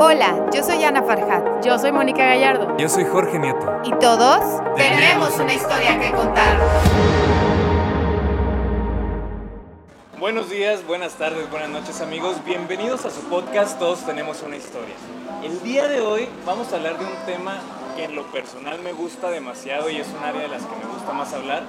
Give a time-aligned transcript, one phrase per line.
[0.00, 1.64] Hola, yo soy Ana Farhat.
[1.64, 2.76] Yo soy Mónica Gallardo.
[2.76, 3.80] Yo soy Jorge Nieto.
[3.82, 6.56] Y todos tenemos una historia que contar.
[10.20, 12.36] Buenos días, buenas tardes, buenas noches amigos.
[12.44, 14.94] Bienvenidos a su podcast Todos tenemos una historia.
[15.42, 17.58] El día de hoy vamos a hablar de un tema
[17.96, 20.92] que en lo personal me gusta demasiado y es un área de las que me
[20.94, 21.64] gusta más hablar.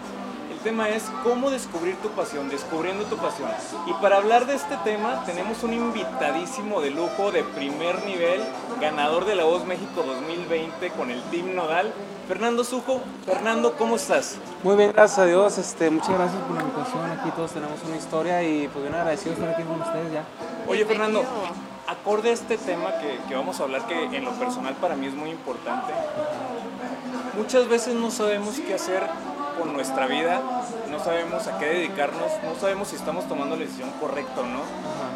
[0.60, 3.50] El tema es cómo descubrir tu pasión, descubriendo tu pasión.
[3.88, 8.42] Y para hablar de este tema tenemos un invitadísimo de lujo de primer nivel,
[8.82, 11.94] ganador de la Voz México 2020 con el Team Nodal,
[12.28, 13.00] Fernando Sujo.
[13.26, 14.36] Fernando, ¿cómo estás?
[14.62, 15.58] Muy bien, gracias a Dios.
[15.58, 17.10] Este, muchas gracias por la invitación.
[17.10, 20.26] Aquí todos tenemos una historia y pues bien agradecidos estar aquí con ustedes ya.
[20.68, 21.24] Oye, Fernando,
[21.88, 25.08] acorde a este tema que, que vamos a hablar, que en lo personal para mí
[25.08, 25.94] es muy importante,
[27.38, 29.04] muchas veces no sabemos qué hacer
[29.60, 30.42] con nuestra vida,
[30.90, 34.62] no sabemos a qué dedicarnos, no sabemos si estamos tomando la decisión correcta o no,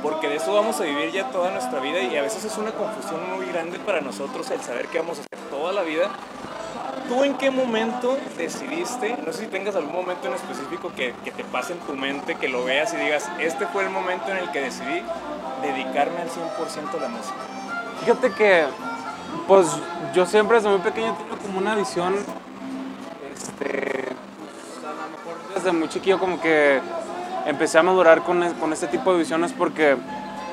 [0.02, 2.72] porque de eso vamos a vivir ya toda nuestra vida y a veces es una
[2.72, 6.10] confusión muy grande para nosotros el saber qué vamos a hacer toda la vida.
[7.08, 11.32] ¿Tú en qué momento decidiste, no sé si tengas algún momento en específico que, que
[11.32, 14.38] te pase en tu mente, que lo veas y digas, este fue el momento en
[14.38, 15.02] el que decidí
[15.62, 17.36] dedicarme al 100% a la música?
[18.00, 18.66] Fíjate que,
[19.48, 19.68] pues
[20.14, 22.16] yo siempre desde muy pequeño tengo como una visión,
[23.34, 24.13] este,
[25.04, 26.80] a lo mejor desde muy chiquillo como que
[27.46, 29.98] empecé a madurar con, con este tipo de visiones porque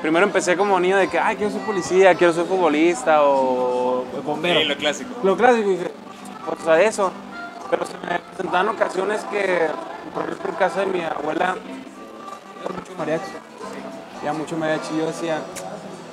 [0.01, 4.59] primero empecé como niño de que, ay, quiero ser policía, quiero ser futbolista o bombero.
[4.59, 5.09] Sí, lo clásico.
[5.23, 5.91] Lo clásico, dije,
[6.45, 7.11] pues a eso.
[7.69, 9.67] Pero se me presentaban ocasiones que,
[10.13, 11.55] por ejemplo, en casa de mi abuela,
[12.65, 13.31] era mucho mariachi.
[14.25, 14.97] Ya mucho mariachi.
[14.97, 15.39] Yo decía,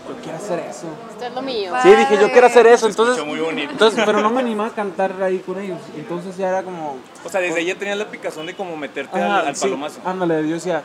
[0.09, 0.87] yo quiero hacer eso.
[1.11, 1.73] Esto es lo mío.
[1.83, 2.87] Sí, dije, yo quiero hacer eso.
[2.87, 3.71] Se Entonces, muy bonito.
[3.73, 5.79] entonces, pero no me animaba a cantar ahí con ellos.
[5.97, 9.17] Entonces ya era como, O sea, desde ahí ya tenías la picazón de como meterte
[9.19, 10.01] Ajá, al, al sí, palomazo.
[10.05, 10.83] ándale, yo decía,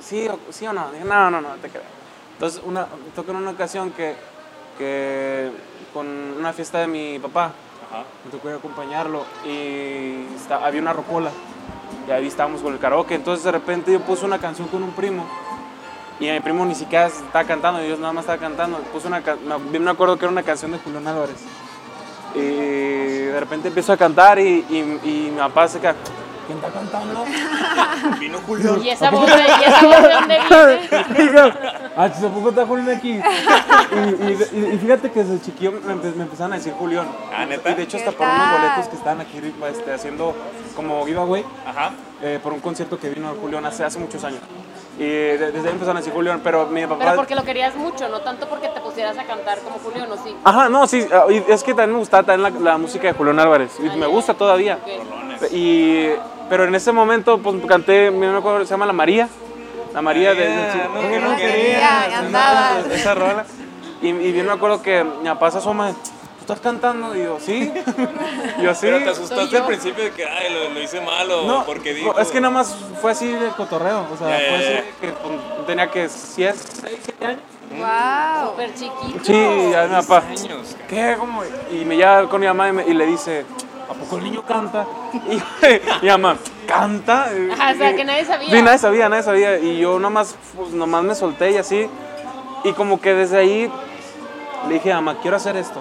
[0.00, 0.90] ¿sí o, sí o no?
[0.92, 1.82] Dije, no, no, no, te creo.
[2.34, 4.14] Entonces, una, me tocó en una ocasión que,
[4.78, 5.50] que
[5.92, 7.52] con una fiesta de mi papá,
[7.90, 8.04] Ajá.
[8.24, 11.30] me tocó ir a acompañarlo y esta- había una rocola
[12.08, 13.14] y ahí estábamos con el karaoke.
[13.14, 15.24] Entonces, de repente yo puse una canción con un primo
[16.20, 18.78] y mi primo ni siquiera estaba cantando, yo nada más estaba cantando.
[18.92, 19.22] Puse una,
[19.70, 21.36] me, me acuerdo que era una canción de Julián Álvarez.
[22.34, 25.94] Y de repente empiezo a cantar y, y, y mi papá se queda,
[26.46, 27.24] ¿quién está cantando?
[28.20, 28.78] Vino Julio.
[28.82, 30.38] ¿Y esa voz de, y esa voz de dónde
[31.22, 31.54] viene?
[31.94, 33.10] Ah, ¿se poco está Julián aquí?
[33.20, 37.06] Y, y- y- fíjate que desde chiquillo me, empe- me empezaron a decir Julián.
[37.36, 37.68] Ah, ¿neta?
[37.70, 39.38] Y de hecho hasta ¿Qué por unos boletos que estaban aquí
[39.70, 40.34] este, haciendo
[40.74, 41.90] como giveaway Ajá.
[42.22, 44.40] eh, por un concierto que vino Julián hace, hace muchos años.
[44.98, 46.96] Y de- desde ahí empezaron a decir Julián, pero mi papá...
[46.98, 50.16] Pero porque lo querías mucho, no tanto porque te pusieras a cantar como Julio, no
[50.22, 50.36] sí.
[50.44, 53.40] Ajá, no, sí, ah, es que también me gustaba también la, la música de Julián
[53.40, 53.72] Álvarez.
[53.82, 54.78] Y Ah, me gusta todavía.
[54.82, 55.50] Ok.
[55.52, 56.10] Y,
[56.50, 59.28] pero en ese momento pues, canté, me acuerdo, se llama La María.
[59.94, 60.48] La María de...
[60.48, 60.78] María, sí,
[61.20, 62.70] no no quería, andaba.
[62.86, 62.94] no.
[62.94, 63.44] esa rola.
[64.02, 65.96] Y, y bien me acuerdo que mi papá se asoma, ¿tú
[66.42, 67.16] estás cantando?
[67.16, 67.72] Y yo, ¿sí?
[68.60, 68.80] Yo, sí.
[68.82, 71.90] Pero te asustaste al principio de que, ay, lo, lo hice mal o No, porque
[71.92, 72.18] no, dijo.
[72.18, 74.06] es que nada más fue así de cotorreo.
[74.12, 76.54] O sea, fue así de que pues, tenía que 6,
[77.02, 77.40] 7 años.
[77.70, 78.50] Wow.
[78.50, 79.24] Súper chiquito.
[79.24, 80.24] Sí, ya mi papá.
[80.28, 80.76] años.
[80.88, 81.16] ¿Qué?
[81.18, 81.42] ¿Cómo?
[81.72, 83.46] Y me lleva con mi mamá y, me- y le dice,
[83.88, 84.84] ¿a poco el niño canta?
[85.30, 85.40] Y
[86.02, 86.36] mi mamá,
[86.66, 87.30] ¿canta?
[87.52, 88.50] Ajá, o sea, que nadie sabía.
[88.50, 89.58] Sí, nadie sabía, nadie sabía.
[89.58, 91.88] Y yo nomás, pues, nomás me solté y así.
[92.64, 93.72] Y como que desde ahí
[94.68, 95.80] le dije, mamá, quiero hacer esto.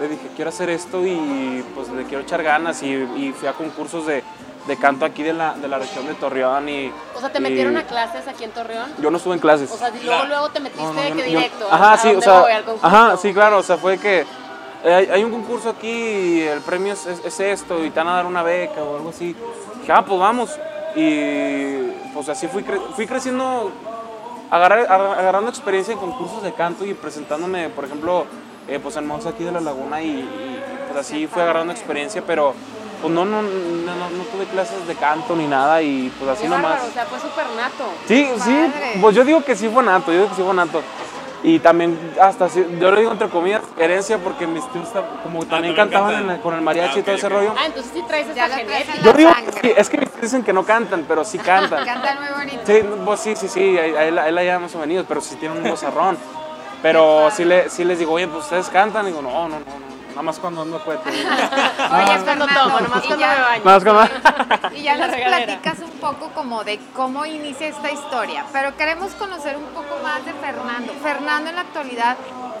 [0.00, 2.82] Le dije, quiero hacer esto y pues le quiero echar ganas.
[2.82, 4.22] Y, y fui a concursos de,
[4.66, 6.68] de canto aquí de la, de la región de Torreón.
[6.68, 8.90] Y, O sea, te y metieron a clases aquí en Torreón.
[8.98, 9.70] Yo no estuve en clases.
[9.70, 11.68] O sea, y luego, luego te metiste No, no, de yo que no- yo- directo.
[11.70, 12.40] Ajá, ¿a sí, o sea.
[12.40, 12.50] voy?
[12.52, 12.86] ¿Al concurso?
[12.86, 14.24] Ajá, sí, claro, o sea, fue que
[14.84, 18.00] eh, hay, hay un concurso aquí y el premio es, es- es esto y te
[18.00, 19.34] van a dar una beca o algo así.
[19.80, 20.50] Dije, ah, pues vamos.
[20.96, 21.76] Y
[22.12, 23.70] pues así fui, cre- fui creciendo,
[24.50, 28.26] agarrar- agar- agarrando experiencia en concursos de canto y presentándome, por ejemplo,
[28.68, 32.22] eh, pues en Monza aquí de la Laguna y, y, pues así fui agarrando experiencia,
[32.26, 32.54] pero
[33.02, 36.42] pues no, no, no, no, no tuve clases de canto ni nada y pues así
[36.44, 36.62] Qué nomás.
[36.64, 37.84] bárbaro, o sea, fue súper nato.
[38.06, 40.82] Sí, sí, pues yo digo que sí fue nato, yo digo que sí fue nato.
[41.46, 44.88] Y también, hasta, yo lo digo entre comillas, herencia, porque mis tíos
[45.22, 47.32] como también también cantaban en la- con el mariachi Ah, y todo ese ok.
[47.34, 47.54] rollo.
[47.58, 48.94] Ah, entonces sí traes esa genética.
[49.02, 51.84] Yo digo, sí, es que mis tíos dicen que no cantan, pero sí cantan.
[51.84, 52.62] Cantan muy bonito.
[52.64, 55.58] Sí, pues sí, sí, sí, ahí, ahí, la- ahí la llevamos venidos, pero sí tienen
[55.62, 56.16] un vozarrón.
[56.84, 59.04] Pero sí, le, sí les digo, oye, pues ustedes cantan.
[59.06, 59.64] Y digo, no, no, no, no,
[60.10, 61.08] nada más cuando ando cuete.
[61.10, 63.64] Oye, es cuando tomo, nomás y cuando ya- me baño.
[63.64, 64.70] Nada más cuando...
[64.76, 69.56] Y ya nos platicas un poco como de cómo inicia esta historia, pero queremos conocer
[69.56, 70.92] un poco más de Fernando.
[71.02, 72.16] Fernando en la actualidad,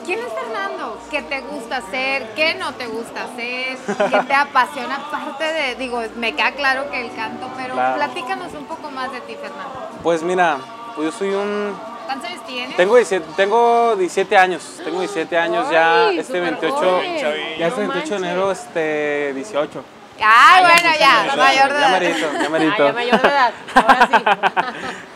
[0.06, 0.98] ¿quién es Fernando?
[1.10, 2.32] ¿Qué te gusta hacer?
[2.34, 3.76] ¿Qué no te gusta hacer?
[4.10, 4.96] ¿Qué te apasiona?
[4.96, 7.96] Aparte de, digo, me queda claro que el canto, pero Claro.
[7.96, 9.88] platícanos un poco más de ti, Fernando.
[10.02, 10.56] Pues mira,
[10.96, 12.76] pues yo soy un, ¿Cuántos años tienes?
[12.76, 17.18] Tengo 17, tengo 17 años, tengo 17 años ya, este súper 28, joven.
[17.58, 19.84] ya este No 28 de enero, este 18.
[20.26, 22.00] Ay, bueno, ya, ya, mayor de Ya edad.
[22.40, 22.86] ya Ah, merito.
[22.86, 24.24] ya mayor de edad, ahora sí.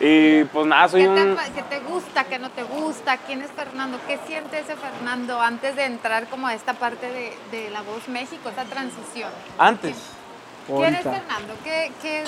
[0.05, 1.37] Y pues nada, soy ¿Qué te, un...
[1.55, 3.17] qué te gusta, qué no te gusta?
[3.17, 3.97] ¿Quién es Fernando?
[4.07, 8.07] ¿Qué siente ese Fernando antes de entrar como a esta parte de, de La Voz
[8.09, 9.29] México, esta transición?
[9.57, 9.95] Antes.
[10.77, 11.03] ¿Quién es.
[11.03, 11.53] Fernando?
[11.63, 12.23] ¿Qué, qué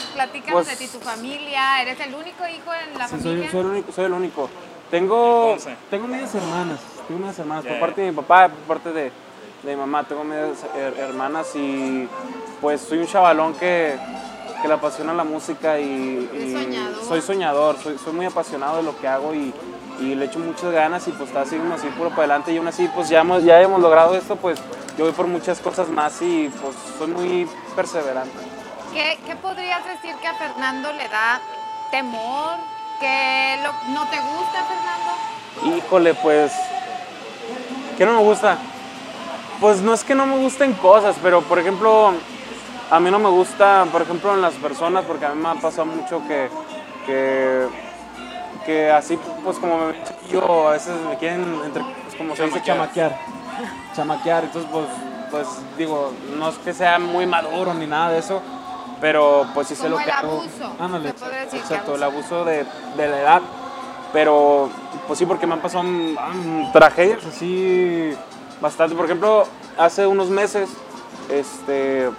[0.51, 1.81] Pues- de ti, tu familia?
[1.81, 3.51] ¿Eres el único hijo en la Sí, soy, familia?
[3.51, 3.91] soy el único.
[3.91, 4.49] Soy el único.
[4.89, 5.57] Tengo.
[5.89, 6.79] Tengo medias hermanas.
[7.07, 7.65] Tengo medias hermanas.
[7.65, 9.03] Por parte de mi papá, por parte de,
[9.63, 12.07] de mi mamá, tengo medias her- hermanas y
[12.59, 13.97] pues soy un chavalón que,
[14.61, 17.03] que le apasiona la música y, y soñador.
[17.05, 19.53] soy soñador, soy, soy muy apasionado de lo que hago y,
[20.01, 22.67] y le echo muchas ganas y pues está así así puro para adelante y aún
[22.67, 24.59] así pues ya hemos, ya hemos logrado esto, pues
[24.97, 28.37] yo voy por muchas cosas más y pues soy muy perseverante.
[28.93, 31.39] ¿Qué, qué podrías decir que a Fernando le da
[31.91, 32.55] temor?
[32.99, 35.77] ¿Qué lo- no te gusta, Fernando?
[35.77, 36.51] Híjole, pues.
[37.97, 38.57] ¿Qué no me gusta?
[39.59, 42.11] Pues no es que no me gusten cosas, pero por ejemplo,
[42.89, 45.55] a mí no me gusta, por ejemplo, en las personas, porque a mí me ha
[45.55, 46.49] pasado mucho que.
[47.05, 47.90] que
[48.65, 52.45] que así, pues como me ven chiquillo, a veces me quieren, entre, pues, como se
[52.45, 53.17] dice, chamaquear.
[53.95, 54.85] Chamaquear, entonces, pues,
[55.31, 55.47] pues
[55.77, 58.41] digo, no es que sea muy maduro ni nada de eso,
[58.99, 60.31] pero pues sí sé Como lo el que hago.
[60.41, 60.99] abuso.
[60.99, 62.45] Decir Exacto, el abuso.
[62.45, 62.65] de,
[62.97, 63.41] de la edad.
[64.13, 64.69] Pero,
[65.07, 68.13] pues sí, porque me han pasado mm, tragedias así
[68.59, 68.93] bastante.
[68.95, 69.45] Por ejemplo,
[69.77, 70.69] hace unos meses,
[71.29, 72.09] este,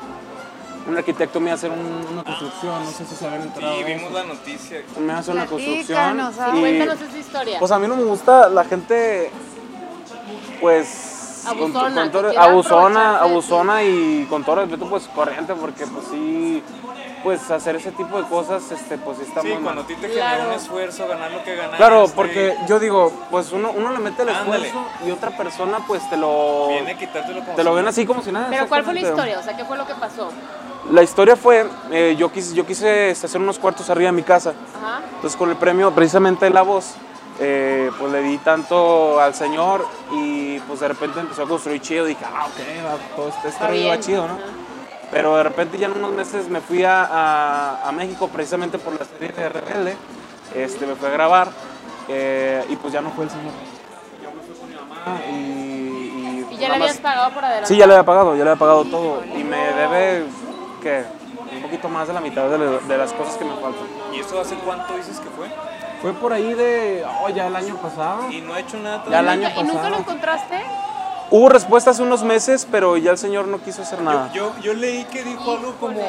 [0.88, 3.74] un arquitecto me iba a hacer un- una construcción, no sé si se habían enterado.
[3.76, 4.18] Sí, de vimos eso.
[4.18, 4.82] la noticia.
[4.98, 5.86] Me iba a hacer una construcción.
[6.16, 6.52] Platícanos, ah.
[6.56, 7.58] y, Cuéntanos esa historia.
[7.58, 9.30] pues a mí no me gusta la gente,
[10.60, 11.08] pues...
[11.46, 13.30] con- Abusona, con que todo- quiera abusona, aprovecharse de ti.
[13.32, 16.62] abusona y con todo respeto, pues corriente, porque pues sí,
[17.24, 19.62] pues hacer ese tipo de cosas, este, pues sí está Sí, muy mal.
[19.64, 20.50] cuando a ti te genera Claro.
[20.50, 21.76] un esfuerzo ganar lo que ganaste.
[21.78, 24.68] Claro, porque yo digo, pues uno, uno le mete el Ándale.
[24.68, 27.88] esfuerzo y otra persona pues te lo, Viene a quitártelo como te lo si- ven
[27.88, 28.46] así como si nada.
[28.50, 29.30] Pero ¿cuál fue la exactamente.
[29.32, 29.38] historia?
[29.40, 30.28] O sea, ¿qué fue lo que pasó?
[30.90, 34.50] La historia fue, eh, yo quise, yo quise hacer unos cuartos arriba de mi casa.
[34.50, 35.00] Ajá.
[35.14, 36.94] Entonces con el premio precisamente de La Voz,
[37.40, 42.04] eh, pues le di tanto al señor y pues de repente empezó a construir chido.
[42.04, 44.34] Dije, ah, ok, va, todo este, este rollo va chido, ¿no?
[44.34, 44.42] Ajá.
[45.12, 48.94] Pero de repente ya en unos meses me fui a, a- a México precisamente por
[48.98, 49.96] la serie de Rebelde.
[50.54, 51.48] Este, me fui a grabar
[52.08, 53.52] eh, y pues ya no fue el señor.
[54.22, 55.32] Yo me fui con mi mamá y...
[55.32, 57.68] y, ¿Y ya le habías pagado por adelante?
[57.68, 59.22] Sí, ya le había pagado, ya le había pagado todo.
[59.36, 60.24] Y me debe,
[60.82, 61.04] ¿qué?
[61.54, 63.84] Un poquito más de la mitad de, la- de las cosas que me faltan.
[64.12, 65.46] ¿Y eso hace cuánto dices que fue?
[66.00, 67.04] Fue por ahí de.
[67.22, 68.30] Oh, ya el año pasado.
[68.30, 69.48] Y no ha hecho nada Ya el todavía.
[69.48, 70.60] año ¿Y nunca lo encontraste?
[71.30, 74.30] Hubo respuesta hace unos meses, pero ya el señor no quiso hacer nada.
[74.34, 76.00] Yo, yo leí que dijo algo como.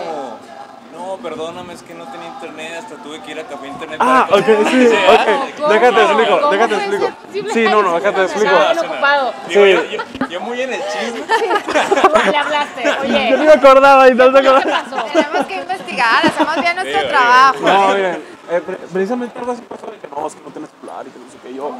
[1.03, 3.97] No, perdóname, es que no tenía internet, hasta tuve que ir a café internet.
[4.01, 5.55] Ah, para ok, que- sí, Sí, ok.
[5.57, 5.67] ¿Cómo?
[5.73, 7.07] Déjate explico, ¿Cómo déjate explico.
[7.53, 8.45] Sí, no, no, déjate explico.
[8.55, 9.33] Estaba bien ocupado.
[9.49, 9.71] Digo, Sí.
[9.73, 11.23] yo, yo- yo muy en el chisme.
[12.31, 13.29] Le hablaste, oye.
[13.31, 14.83] Yo ni me acordaba y no se ¿Qué acordaba.
[14.89, 15.05] pasó?
[15.11, 17.59] Tenemos que investigar, hacemos bien nuestro trabajo.
[17.59, 20.69] No, miren, eh, pre- precisamente algo así pasó de que no, es que no tienes
[20.79, 21.53] celular y que no sé qué.
[21.53, 21.71] Yo,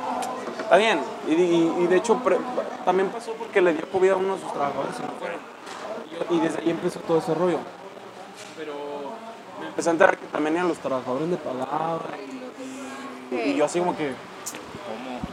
[0.60, 1.00] está bien.
[1.30, 2.40] Y, y- y de hecho, pre-
[2.84, 5.40] también pasó porque le dio COVID a uno de sus trabajadores no fueron.
[6.30, 7.60] Y desde ahí empezó todo ese rollo.
[9.74, 12.00] Me empecé a enterar que también eran los trabajadores le pagaban.
[13.32, 14.14] Y, y yo así como que.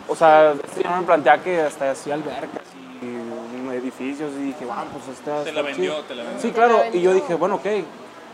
[0.09, 2.63] O sea, este yo me planteaba que hasta hacía albercas
[3.03, 6.41] y edificios y dije, wow, pues este Te la vendió, te la vendió.
[6.41, 7.67] Sí, claro, y yo dije, bueno, ok.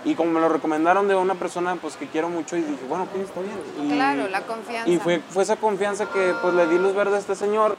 [0.05, 3.05] Y como me lo recomendaron de una persona pues que quiero mucho y dije, bueno,
[3.05, 3.59] ok, está bien.
[3.83, 4.89] Y, Claro, la confianza.
[4.89, 7.77] Y fue, fue esa confianza que pues le di luz verde a este señor.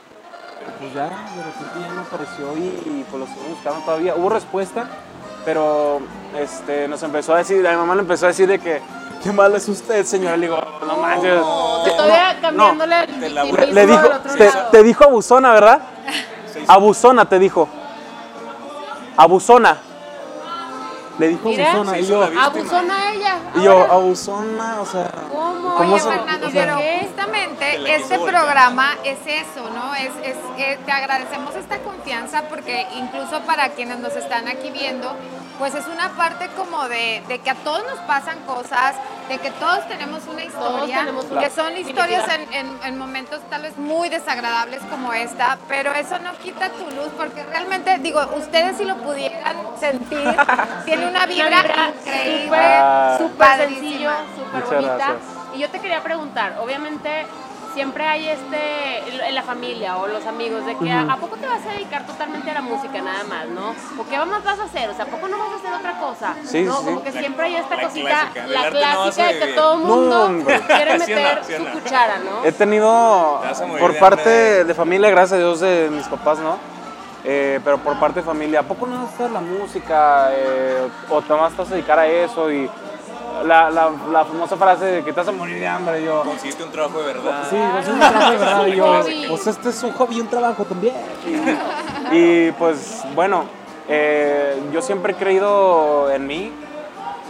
[0.60, 4.16] Pero, Pues ya, de repente ya no apareció y, y, pues lo seguimos buscando todavía.
[4.16, 4.90] Hubo respuesta,
[5.48, 6.02] pero
[6.38, 8.82] este, nos empezó a decir, a mi mamá le empezó a decir de que,
[9.24, 10.38] qué mal es usted, señor.
[10.38, 11.40] Le digo, no manches.
[11.42, 14.10] O sea, todavía cambiándole el te la- Le dijo,
[14.74, 15.80] te, dijo abusona, ¿verdad?
[16.68, 17.70] Abusona te dijo.
[19.16, 19.78] Abusona.
[21.18, 21.98] Le dijo Mira, abusona.
[22.00, 22.24] Y yo.
[22.24, 23.36] Abusona ella.
[23.56, 23.94] y yo, ahora.
[23.94, 25.12] abusona, o sea.
[25.32, 25.76] ¿Cómo?
[25.76, 27.00] ¿Cómo Oye, Fernando, o sea, pero ¿qué?
[27.08, 29.96] justamente este programa es eso, ¿no?
[29.96, 35.16] Es, es, eh, te agradecemos esta confianza porque incluso para quienes nos están aquí viendo,
[35.58, 38.96] pues es una parte como de, de que a todos nos pasan cosas,
[39.28, 43.42] de que todos tenemos una historia, tenemos una que son historias en, en- en momentos
[43.50, 48.22] tal vez muy desagradables como esta, pero eso no quita tu luz porque realmente, digo,
[48.38, 50.36] ustedes si lo pudieran sentir,
[50.86, 52.58] tiene una vibra Una vibra increíble.
[53.18, 54.96] Súper sencillo, súper bonita.
[54.96, 55.18] gracias.
[55.56, 57.26] Y yo te quería preguntar, obviamente
[57.78, 61.46] siempre hay este, en la familia o los amigos, de que ¿a- ¿a poco te
[61.46, 63.76] vas a dedicar totalmente a la música nada más, no?
[64.02, 64.90] ¿O qué más vas a hacer?
[64.90, 66.34] O sea, ¿a poco no vas a hacer otra cosa?
[66.44, 66.80] Sí, ¿No?
[66.80, 69.48] sí, Como que La- siempre hay esta la cosita, clásica, la no clásica de que
[69.54, 72.44] todo el mundo No, quiere meter sí su cuchara, ¿no?
[72.44, 73.42] He tenido,
[73.80, 76.58] por parte de familia, gracias a Dios, de mis papás, ¿no?
[77.24, 80.30] Eh, pero por parte de familia, ¿a poco no vas a hacer la música?
[80.32, 82.52] Eh, ¿O te vas a dedicar a eso?
[82.52, 82.68] Y
[83.44, 86.24] la, la, la famosa frase de que te vas a morir de hambre, yo...
[86.24, 87.44] Conseguiste un trabajo de verdad.
[87.50, 88.68] Sí, pues es un trabajo de verdad.
[88.68, 89.26] Y yo, Hobby.
[89.30, 90.96] pues este es un hobby y un trabajo también.
[92.12, 93.46] Y pues bueno,
[93.88, 96.52] eh, yo siempre he creído en mí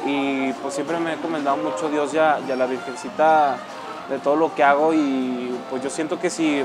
[0.06, 3.58] y pues siempre me he encomendado mucho a Dios y a, y a la Virgencita
[4.10, 6.64] de todo lo que hago y pues yo siento que si,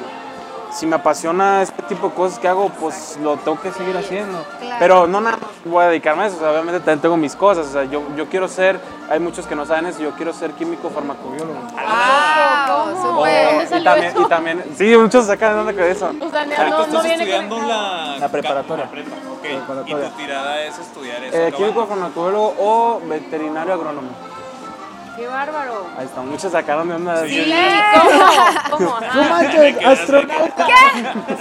[0.73, 4.43] si me apasiona este tipo de cosas que hago, pues lo tengo que seguir haciendo.
[4.59, 4.77] Claro.
[4.79, 7.37] Pero no nada más voy a dedicarme a eso, o sea, obviamente también tengo mis
[7.37, 10.33] cosas, o sea, yo, yo quiero ser, hay muchos que no saben eso, yo quiero
[10.33, 11.53] ser químico farmacobiólogo.
[11.53, 12.95] ¡Wow!
[12.95, 13.19] ¿Cómo?
[13.19, 13.71] súper.
[13.71, 14.23] ¿Dónde y también, eso?
[14.23, 16.11] y también, sí, muchos sacan de onda con eso.
[16.21, 18.17] O sea, no, no, estás viene estudiando la...
[18.19, 18.85] La preparatoria.
[18.87, 19.11] La prepa.
[19.43, 20.07] Preparatoria.
[20.07, 21.37] Y tu tirada es estudiar eso.
[21.37, 24.32] Eh, químico farmacobiólogo o veterinario agrónomo.
[25.17, 25.87] ¡Qué bárbaro!
[25.99, 27.27] Ahí está, muchos sacaron de onda.
[27.27, 27.55] Sí, Sí.
[28.71, 28.71] ¿Cómo?
[28.71, 29.01] ¿Cómo?
[29.01, 30.67] No Ah, manches, astronauta.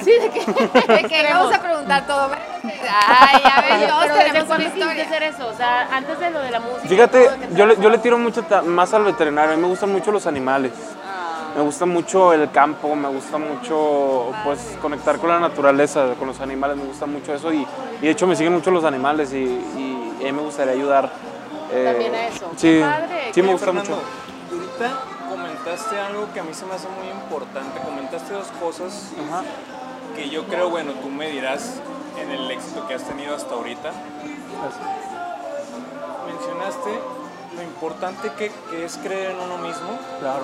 [0.03, 0.93] sí, ¿de qué?
[0.93, 2.29] De que vamos a preguntar todo.
[2.63, 5.03] Ay, ya ven, todos Pero ¿desde tenemos una historia.
[5.05, 5.47] hacer eso?
[5.47, 6.87] O sea, antes de lo de la música.
[6.89, 9.53] Fíjate, ¿qué yo le, yo le tiro mucho más al veterinario.
[9.53, 10.73] A mí me gustan mucho los animales.
[11.05, 11.53] Ah.
[11.55, 16.39] Me gusta mucho el campo, me gusta mucho pues conectar con la naturaleza, con los
[16.39, 17.65] animales, me gusta mucho eso y,
[18.01, 21.09] y de hecho me siguen mucho los animales y, y, a mí me gustaría ayudar.
[21.71, 22.49] También a eso.
[22.57, 24.05] Sí, Qué padre, sí me gusta Fernando, mucho.
[24.51, 24.99] ahorita
[25.29, 27.79] comentaste algo que a mí se me hace muy importante.
[27.79, 29.43] Comentaste dos cosas Ajá.
[30.15, 31.75] que yo creo, bueno, tú me dirás
[32.19, 33.91] en el éxito que has tenido hasta ahorita.
[36.27, 36.89] Mencionaste
[37.55, 40.43] lo importante que, que es creer en uno mismo Claro.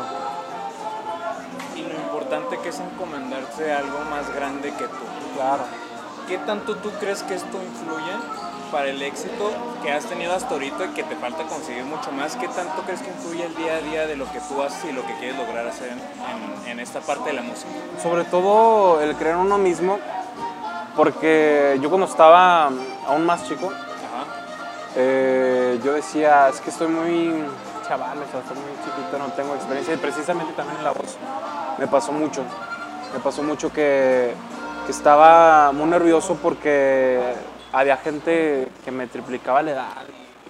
[1.76, 5.06] y lo importante que es encomendarse a algo más grande que tú.
[5.36, 5.64] Claro.
[6.28, 8.12] ¿Qué tanto tú crees que esto influye
[8.72, 9.52] para el éxito
[9.84, 12.36] que has tenido hasta ahorita y que te falta conseguir mucho más?
[12.36, 14.92] ¿Qué tanto crees que influye el día a día de lo que tú haces y
[14.94, 17.70] lo que quieres lograr hacer en, en- en esta parte de la música?
[18.02, 20.00] Sobre todo el creer en uno mismo,
[20.96, 22.66] porque yo cuando estaba
[23.08, 23.72] aún más chico.
[25.00, 27.44] Eh, yo decía, es que estoy muy
[27.88, 31.18] chaval, o sea, estoy muy chiquito, no tengo experiencia y precisamente también en la voz
[31.78, 32.42] me pasó mucho.
[33.14, 34.34] Me pasó mucho que,
[34.86, 37.22] que estaba muy nervioso porque
[37.74, 39.88] había gente que me triplicaba la edad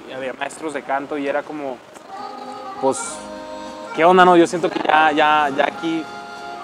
[0.09, 1.77] y había maestros de canto y era como,
[2.81, 2.99] pues,
[3.95, 4.23] ¿qué onda?
[4.25, 6.03] No, yo siento que ya, ya, ya aquí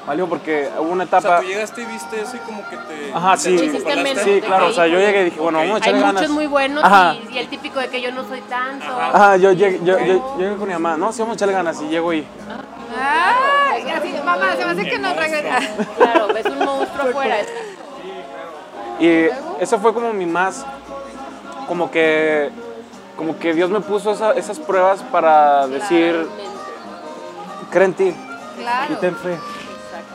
[0.05, 1.39] valió porque hubo una O sea, etapa...
[1.41, 3.11] tú llegaste y viste eso y como que te...
[3.13, 3.71] Ajá, te sí,
[4.03, 4.23] menos.
[4.23, 5.65] sí, claro, o sea, yo llegué y dije, bueno, Ok.
[5.65, 6.29] vamos a Hay echarle muchos ganas.
[6.31, 7.15] muy buenos Ajá.
[7.15, 8.85] y, y el típico de que yo no soy tanto.
[8.85, 11.81] Ajá, yo llegué, yo, yo- llegué con mi mamá, no, sí, vamos a echarle ganas
[11.81, 12.25] y llego y...
[12.95, 15.59] Ay, así, mamá, se me hace que no regresa.
[15.97, 17.37] Claro, ves un monstruo afuera.
[18.99, 19.27] Y
[19.59, 20.65] eso fue como mi más,
[21.67, 22.49] como que,
[23.17, 26.27] como que Dios me puso esa- esas pruebas para decir,
[27.71, 28.03] cree en ti
[28.57, 28.97] y Claro.
[28.97, 29.37] ten fe,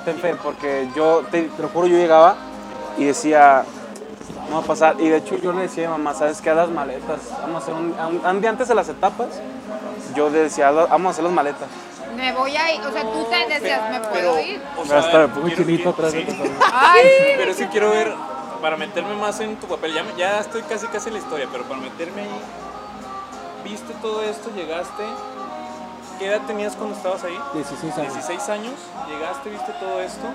[0.05, 2.37] ten fe, porque yo, te, te lo juro, yo llegaba
[2.97, 3.65] y decía,
[4.49, 6.51] no va a pasar, y de hecho yo le decía a mi mamá, ¿sabes qué?
[6.51, 9.27] Haz las maletas, vamos a hacer un, un- un día antes de las etapas,
[10.15, 11.69] yo le decía, "Haz- vamos a hacer las maletas.
[12.17, 12.81] Me voy a ir.
[12.81, 14.61] O sea, tú te decías, me Pero, puedo ir.
[14.77, 16.33] o Hasta sea, me pongo atrás de sí.
[16.33, 16.43] tu
[16.73, 17.25] Ay, sí.
[17.37, 18.13] Pero sí quiero ver,
[18.61, 21.65] para meterme más en tu papel, ya, ya estoy casi casi en la historia, pero
[21.65, 22.41] para meterme ahí,
[23.65, 25.05] viste todo esto, llegaste,
[26.19, 27.39] ¿qué edad tenías cuando estabas ahí?
[27.55, 28.13] 16 años.
[28.15, 28.75] 16 años,
[29.09, 30.27] llegaste, viste todo esto,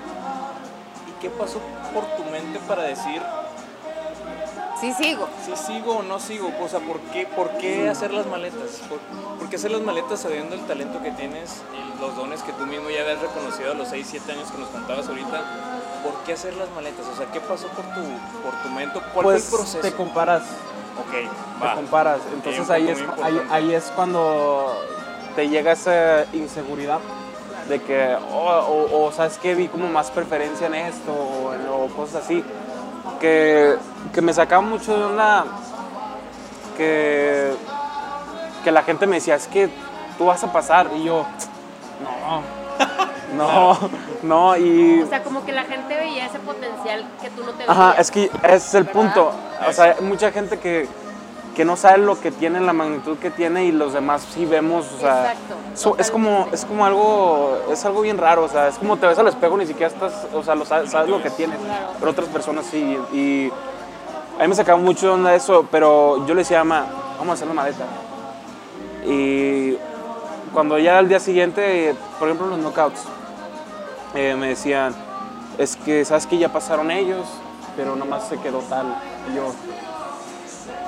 [1.08, 1.60] ¿y qué pasó
[1.92, 3.22] por tu mente para decir,
[4.92, 5.26] Sí, sigo.
[5.44, 6.50] si sigo o no sigo?
[6.62, 8.80] O sea, ¿por qué, por qué hacer las maletas?
[8.88, 8.98] ¿Por,
[9.38, 12.66] por qué hacer las maletas sabiendo el talento que tienes y los dones que tú
[12.66, 15.42] mismo ya habías reconocido a los 6, 7 años que nos contabas ahorita?
[16.02, 17.06] ¿Por qué hacer las maletas?
[17.06, 18.02] O sea, ¿qué pasó por tu,
[18.42, 18.98] por tu mente?
[19.14, 19.80] ¿Cuál Pues fue el proceso?
[19.88, 21.12] te comparas, ok,
[21.60, 21.74] te va.
[21.76, 22.20] comparas.
[22.34, 22.98] Entonces ahí es,
[23.50, 24.78] ahí, es cuando
[25.34, 26.98] te llega esa inseguridad
[27.70, 28.50] de que, oh,
[28.92, 32.44] o, o, sabes que vi como más preferencia en esto o, en- o cosas así,
[33.20, 33.76] que,
[34.12, 35.44] que me sacaba mucho de onda
[36.76, 37.54] que,
[38.62, 39.68] que la gente me decía, es que
[40.18, 41.24] tú vas a pasar y yo,
[42.02, 42.42] no,
[43.36, 43.90] no,
[44.22, 45.02] no, y...
[45.02, 48.00] O sea, como que la gente veía ese potencial que tú no te Ajá, veías.
[48.00, 49.32] es que es el punto.
[49.68, 50.88] O sea, hay mucha gente que,
[51.54, 54.86] que no sabe lo que tiene, la magnitud que tiene y los demás sí vemos,
[54.96, 58.68] o sea, Exacto, so- es como es como algo es algo bien raro, o sea,
[58.68, 61.22] es como te ves al espejo ni siquiera estás, o sea, lo sabes, sabes lo
[61.22, 61.86] que tienes, Claro.
[61.98, 63.50] pero otras personas sí y
[64.38, 66.86] a mí me sacaba mucho de onda eso, pero yo le decía a mamá,
[67.18, 67.84] vamos a hacer la maleta.
[69.06, 69.76] Y
[70.52, 73.00] cuando ya al día siguiente, por ejemplo, los knockouts,
[74.14, 74.94] eh, me decían,
[75.58, 77.26] es que, ¿sabes que Ya pasaron ellos,
[77.76, 78.86] pero nomás se quedó tal.
[79.30, 79.52] Y yo,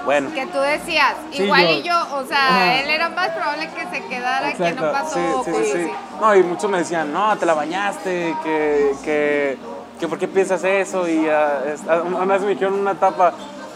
[0.07, 0.31] bueno.
[0.33, 2.75] Que tú decías, Sí, igual yo- y yo, o sea, Ajá.
[2.81, 4.93] él era más probable que se quedara que no Exacto.
[4.93, 5.45] pasó.
[5.45, 5.93] Sí, sí, sí, sí.
[6.21, 9.59] No, y muchos me decían, no, te la bañaste, que, que,
[10.01, 11.07] que ¿por qué piensas eso?
[11.07, 13.33] Y ah, es- ah, una vez me dijeron una etapa,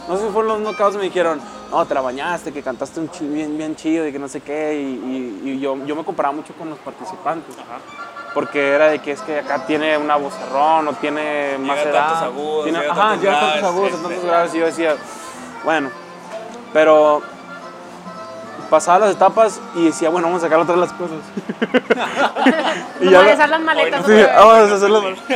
[0.08, 3.10] no sé si fueron los knockouts, me dijeron, no, te la bañaste, que cantaste un
[3.32, 4.74] bien, bien chido y que no sé qué.
[4.74, 7.54] Y, y- y yo, yo me comparaba mucho con los participantes.
[8.34, 12.06] Porque era de que es que acá tiene una vocerrón o tiene más Llega edad.
[12.06, 14.02] tantos agudos, tiene, llega a ajá, tantos agudos, este.
[14.08, 14.54] tantos graves.
[14.54, 14.94] Y yo decía,
[15.64, 15.90] bueno,
[16.72, 17.22] pero
[18.70, 21.18] pasaba las etapas y decía, bueno, vamos a sacar otras las cosas.
[23.00, 24.36] Normalizar las maletas Sí, otra vez.
[24.36, 25.02] vamos a hacerlo.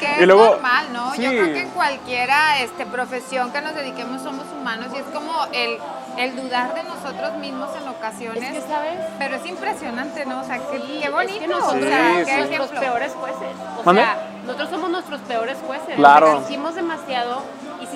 [0.00, 1.14] Que Y es luego- normal, ¿no?
[1.14, 1.22] sí.
[1.22, 5.32] Yo creo que en cualquiera este, profesión que nos dediquemos somos humanos y es como
[5.52, 5.78] el,
[6.16, 8.42] el dudar de nosotros mismos en ocasiones.
[8.42, 8.98] Es que, ¿sabes?
[9.18, 10.40] Pero es impresionante, ¿no?
[10.40, 11.34] O sea, qué, Sí, qué bonito.
[11.34, 12.56] Es que nosotros o sea, somos Sí, qué sí.
[12.56, 13.56] nuestros peores jueces.
[13.84, 15.96] O sea, nosotros somos nuestros peores jueces.
[15.96, 16.38] Claro.
[16.38, 17.42] Exigimos demasiado.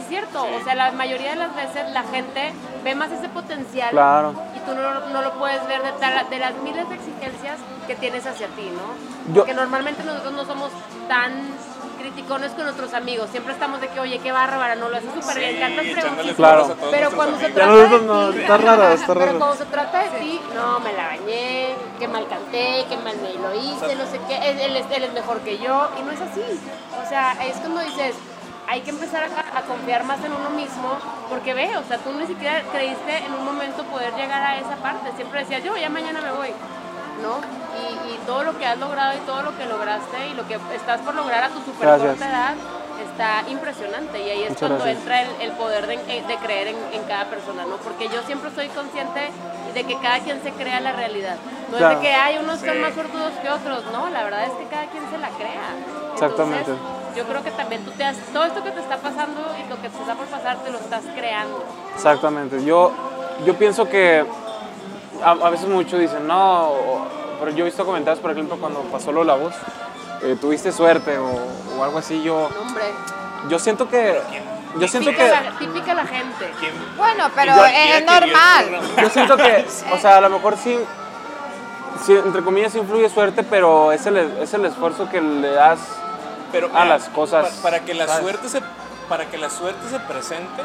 [0.08, 3.28] Sí es cierto, o sea, la mayoría de las veces la gente ve más ese
[3.28, 4.34] potencial Claro.
[4.56, 7.56] y tú no, no lo puedes ver de, tal- de las miles de exigencias
[7.86, 9.32] que tienes hacia ti, ¿no?
[9.34, 10.70] Yo- Porque normalmente nosotros no somos
[11.08, 11.32] tan
[11.98, 13.30] criticones con nuestros amigos.
[13.30, 16.36] Siempre estamos de que, oye, qué bárbara, no lo haces súper bien, cantas preguntas.
[16.36, 16.76] Claro.
[16.90, 19.38] Pero cuando se trata no, de no, ti, está raro, está pero raro.
[19.38, 23.32] cuando se trata de ti, no, me la bañé, que mal canté, que mal me
[23.34, 26.10] lo hice, no sé qué, él, él es, él es mejor que yo, y no
[26.12, 26.42] es así.
[27.04, 28.14] O sea, es cuando dices,
[28.74, 30.98] hay que empezar a, a confiar más en uno mismo,
[31.30, 34.74] porque ve, o sea, tú ni siquiera creíste en un momento poder llegar a esa
[34.82, 36.50] parte, siempre decías, yo ya mañana me voy,
[37.22, 37.38] ¿no?
[37.78, 40.58] Y, y todo lo que has logrado y todo lo que lograste y lo que
[40.74, 42.54] estás por lograr a tu super corta edad
[43.14, 44.98] está impresionante y ahí es Muchas cuando gracias.
[44.98, 47.76] entra el, el poder de, eh, de creer en, en cada persona, ¿no?
[47.76, 49.30] Porque yo siempre soy consciente
[49.72, 51.36] de que cada quien se crea la realidad.
[51.70, 51.94] No Claro.
[51.94, 52.78] es de que hay unos son Sí.
[52.78, 55.62] más sortudos que otros, no, la verdad es que cada quien se la crea.
[56.12, 56.70] Exactamente.
[56.72, 59.68] Entonces, yo creo que también tú te has, todo esto que te está pasando y
[59.70, 61.64] lo que te está por pasar, te lo estás creando.
[61.94, 62.64] Exactamente.
[62.64, 62.92] Yo,
[63.46, 64.24] yo pienso que
[65.24, 66.72] a, a veces muchos dicen, no,
[67.38, 69.54] pero yo he visto comentarios, por ejemplo, cuando pasó lo de la voz,
[70.24, 71.30] eh, tuviste suerte o,
[71.78, 72.22] o algo así.
[72.22, 72.84] Yo, hombre,
[73.48, 74.20] yo siento que,
[74.78, 76.50] yo siento que, la, típica la gente.
[76.58, 78.80] ¿Quién- Bueno, pero es normal.
[79.02, 80.78] yo siento que, o sea, a lo mejor sí,
[82.04, 85.78] sí, entre comillas sí influye suerte, pero es el, es el esfuerzo que le das.
[86.52, 88.22] Pero a mira, las cosas, pa- Para, que la ¿sabes?
[88.22, 88.62] suerte se,
[89.08, 90.62] para que la suerte se presente,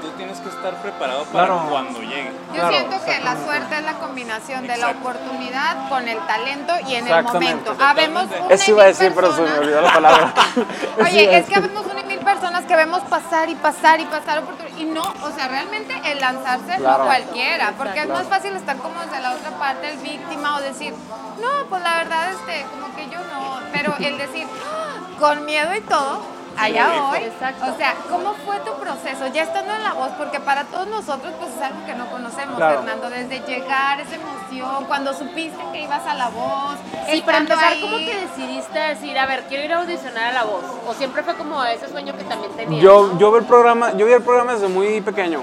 [0.00, 1.66] tú tienes que estar preparado para Claro.
[1.70, 2.32] cuando llegue.
[2.48, 6.72] Yo Claro, siento que la suerte es la combinación de la oportunidad con el talento
[6.86, 7.76] y en el momento.
[7.80, 10.34] Habemos una Eso iba a mil decir, pero se me personas- olvidó la palabra.
[11.00, 14.38] Oye, es que habemos una y mil personas que vemos pasar y pasar y pasar
[14.40, 14.80] oportunidades.
[14.80, 16.98] Y no, o sea, realmente el lanzarse Claro.
[16.98, 20.60] no cualquiera, porque es más fácil estar como desde la otra parte, el víctima, o
[20.60, 20.94] decir,
[21.40, 23.58] no, pues la verdad, este, como que yo no.
[23.72, 26.20] Pero el decir, "Ah", con miedo y todo,
[26.58, 27.64] allá exacto.
[27.72, 29.26] O sea, ¿cómo fue tu proceso?
[29.32, 32.56] Ya estando en la voz, porque para todos nosotros, pues es algo que no conocemos,
[32.56, 32.78] Claro.
[32.82, 36.76] Fernando, desde llegar, esa emoción, cuando supiste que ibas a la voz.
[37.10, 37.80] Sí, para empezar, ahí.
[37.80, 40.64] ¿cómo te decidiste a decir, a ver, quiero ir a audicionar a la voz?
[40.86, 42.82] ¿O siempre fue como ese sueño que también tenías?
[42.82, 45.42] Yo, yo vi el programa, yo vi el programa desde muy pequeño.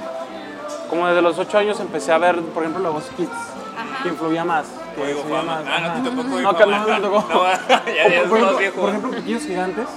[0.90, 4.04] Como desde los 8 años empecé a ver, por ejemplo, la voz Kids, Ajá.
[4.04, 4.66] que influía más.
[4.96, 6.54] que influía más, Ah, no te tocó No,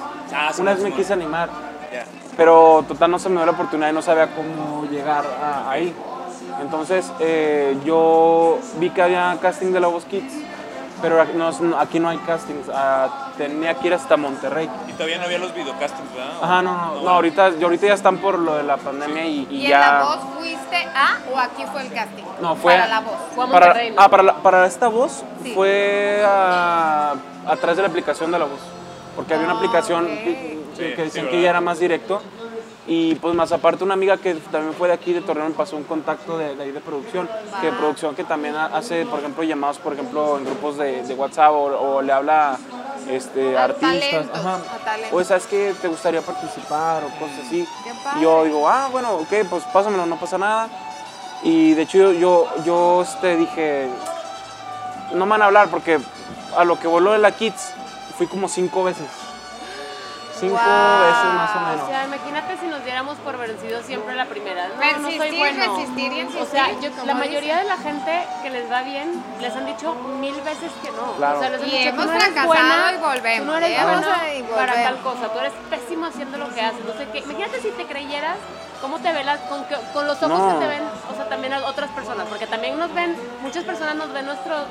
[0.34, 1.48] Ah, sí, una vez me quise animar,
[1.92, 2.04] Ya.
[2.36, 5.94] pero total no se me dio la oportunidad y no sabía cómo llegar a- ahí.
[6.60, 10.32] Entonces eh, yo vi que había casting de la voz Kids,
[11.00, 14.68] pero aquí no, aquí no hay castings, ah, tenía que ir hasta Monterrey.
[14.88, 16.32] Y todavía no había los videocastings, ¿verdad?
[16.42, 19.46] Ajá, no, no, no, ahorita, yo ahorita ya están por lo de la pandemia y,
[19.50, 19.78] y ¿Y en ya...
[19.80, 22.24] la voz fuiste a o aquí fue el casting?
[22.40, 23.14] No, fue- Para la voz.
[23.34, 24.02] Fue a Para, Monterrey, ¿no?
[24.02, 25.52] ah, para, la- para esta voz Sí.
[25.54, 27.14] fue a,
[27.46, 28.60] a través de la aplicación de la voz.
[29.18, 30.10] Porque había una Ah, aplicación ok.
[30.24, 32.22] que, Sí, que sí, decían que ya era más directo.
[32.86, 35.74] Y pues más aparte una amiga que también fue de aquí de Torreón me pasó
[35.76, 37.28] un contacto de, de ahí de producción,
[37.60, 41.02] que de producción que también ha- hace, por ejemplo, llamados, por ejemplo, en grupos de,
[41.02, 42.56] de WhatsApp o, o le habla
[43.10, 44.00] este, A artistas.
[44.10, 44.54] talentos, Ajá.
[44.54, 45.20] a talentos.
[45.20, 47.66] O sabes que te gustaría participar o cosas así.
[48.18, 50.68] Y yo digo, ah, bueno, ok, pues pásamelo, no pasa nada.
[51.42, 53.88] Y de hecho yo, yo, yo este, dije,
[55.12, 55.98] no me van a hablar porque
[56.56, 57.74] a lo que voló de la Kids
[58.18, 59.06] fui como cinco veces.
[60.38, 61.00] Cinco Wow.
[61.02, 61.88] veces más o O menos.
[61.88, 64.68] sea, imagínate si nos diéramos por vencidos siempre la primera.
[64.68, 65.76] No, no soy bueno.
[65.76, 67.58] resistir y insistir, O sea, yo- la mayoría dicen.
[67.58, 71.12] de la gente que les va bien, les han dicho mil veces que no.
[71.16, 71.38] Claro.
[71.38, 73.78] O sea, les han Y dicho, hemos no eres fracasado buena, y volvemos, no eres
[73.80, 75.28] hemos buena y para tal cosa.
[75.32, 76.84] Tú eres pésimo haciendo lo que haces.
[76.84, 77.18] No sé qué.
[77.18, 78.36] Imagínate si te creyeras
[78.80, 80.52] cómo te ven las, con, con los ojos No.
[80.60, 82.28] que te ven, o sea, también a otras personas.
[82.28, 84.66] Porque también nos ven, muchas personas nos ven nuestros...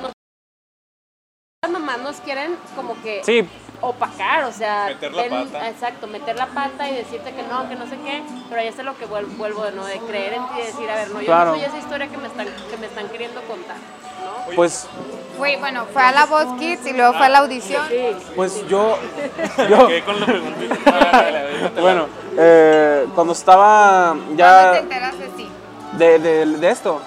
[1.66, 3.44] mamando demás nos quieren como que Sí,
[3.80, 5.68] opacar, o sea, Meter la pata.
[5.68, 8.76] exacto, meter la pata y decirte que no, que no sé qué, pero ahí es
[8.84, 11.18] lo que vuel- vuelvo de no de creer en ti y decir, a ver, no,
[11.20, 11.50] yo Claro.
[11.50, 14.54] no soy esa historia que me están que me están queriendo contar, ¿no?
[14.54, 14.86] pues,
[15.36, 17.82] bueno, fue a la Voz Kids y luego fue a la audición.
[17.88, 18.06] Sí.
[18.36, 18.96] pues yo,
[19.68, 20.74] yo, Quedé con la preguntita.
[21.80, 25.48] Bueno, eh, cuando estaba ¿Cuándo te ya enteraste sí?
[25.94, 27.00] de, de, de esto,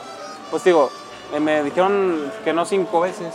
[0.49, 0.89] pues digo,
[1.33, 3.33] eh, me dijeron que no cinco veces.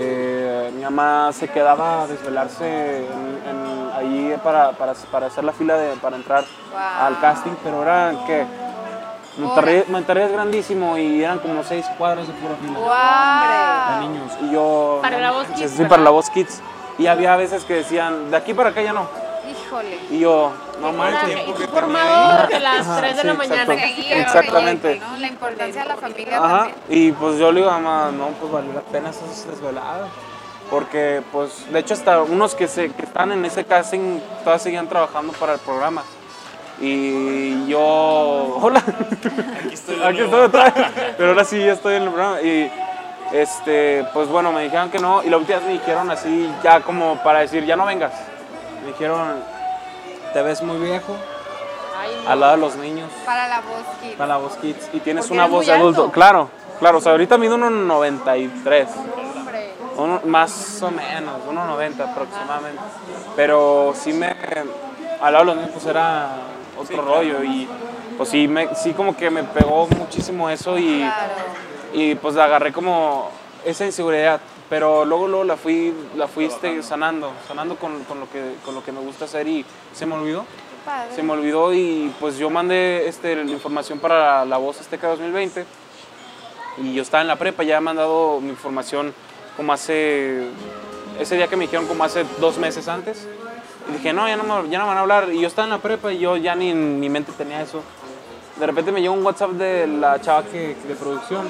[0.00, 5.52] Eh, mi mamá se quedaba a desvelarse en- en- ahí para, para, para hacer la
[5.52, 7.06] fila de, para entrar Wow.
[7.06, 8.46] al casting, pero era que
[9.38, 14.08] Monterrey, Monterrey es grandísimo y eran como seis cuadras de pura fila de ¡Wow!
[14.10, 14.32] niños.
[14.42, 14.98] Y yo.
[15.02, 16.60] Para la Voz Kids, Sí, para la voz kids.
[16.98, 19.06] Y había veces que decían, de aquí para acá ya no.
[19.68, 19.98] Híjole.
[20.10, 21.36] Y yo, no manches.
[22.48, 23.74] de las Ajá, 3 de sí, la mañana.
[23.74, 25.00] Exactamente.
[25.18, 26.58] La importancia de la familia Ajá.
[26.58, 26.76] también.
[26.88, 30.08] Y pues yo le digo a mamá, no, pues valió la pena esas desveladas.
[30.70, 34.88] Porque, pues, de hecho, hasta unos que, se, que están en ese casting todavía seguían
[34.88, 36.02] trabajando para el programa.
[36.80, 37.78] Y yo,
[38.62, 38.82] hola,
[39.64, 40.86] Aquí estoy de aquí estoy otra vez.
[41.16, 42.40] Pero ahora sí ya estoy en el programa.
[42.40, 42.70] Y,
[43.32, 45.22] este, pues bueno, me dijeron que no.
[45.22, 48.12] Y la última vez me dijeron así, ya como para decir, ya no vengas.
[48.82, 49.42] Me dijeron,
[50.32, 51.16] te ves muy viejo
[51.98, 52.30] Ay, no.
[52.30, 53.10] al lado de los niños.
[53.24, 54.14] Para la Voz Kids.
[54.16, 54.88] Para la voz kids.
[54.92, 56.10] Y tienes Porque una voz de adulto.
[56.10, 56.98] Claro, claro.
[56.98, 58.86] O sea, ahorita mido 1,93.
[59.36, 59.74] Hombre.
[59.96, 62.80] Uno, más o menos, 1,90 aproximadamente.
[63.34, 64.36] Pero sí me.
[65.20, 66.28] Al lado de los niños, pues era
[66.78, 67.42] otro rollo.
[67.42, 67.68] Y
[68.16, 70.78] pues sí, me, sí, como que me pegó muchísimo eso.
[70.78, 71.32] Y, Claro.
[71.92, 73.28] y pues agarré como
[73.64, 74.40] esa inseguridad.
[74.68, 78.74] Pero luego, luego la fui, la fui este, sanando, sanando con, con lo que, con
[78.74, 80.44] lo que me gusta hacer y se me olvidó.
[80.84, 81.14] Padre.
[81.14, 85.64] Se me olvidó y pues yo mandé este, la información para la Voz Azteca 2020
[86.82, 89.12] y yo estaba en la prepa, ya he mandado mi información
[89.56, 90.44] como hace,
[91.18, 93.26] ese día que me dijeron como hace dos meses antes.
[93.88, 95.28] Y dije, no, ya no, me, ya no van a hablar.
[95.32, 97.82] Y yo estaba en la prepa y yo ya ni en mi mente tenía eso.
[98.56, 101.48] De repente me llegó un WhatsApp de la chava que, de producción.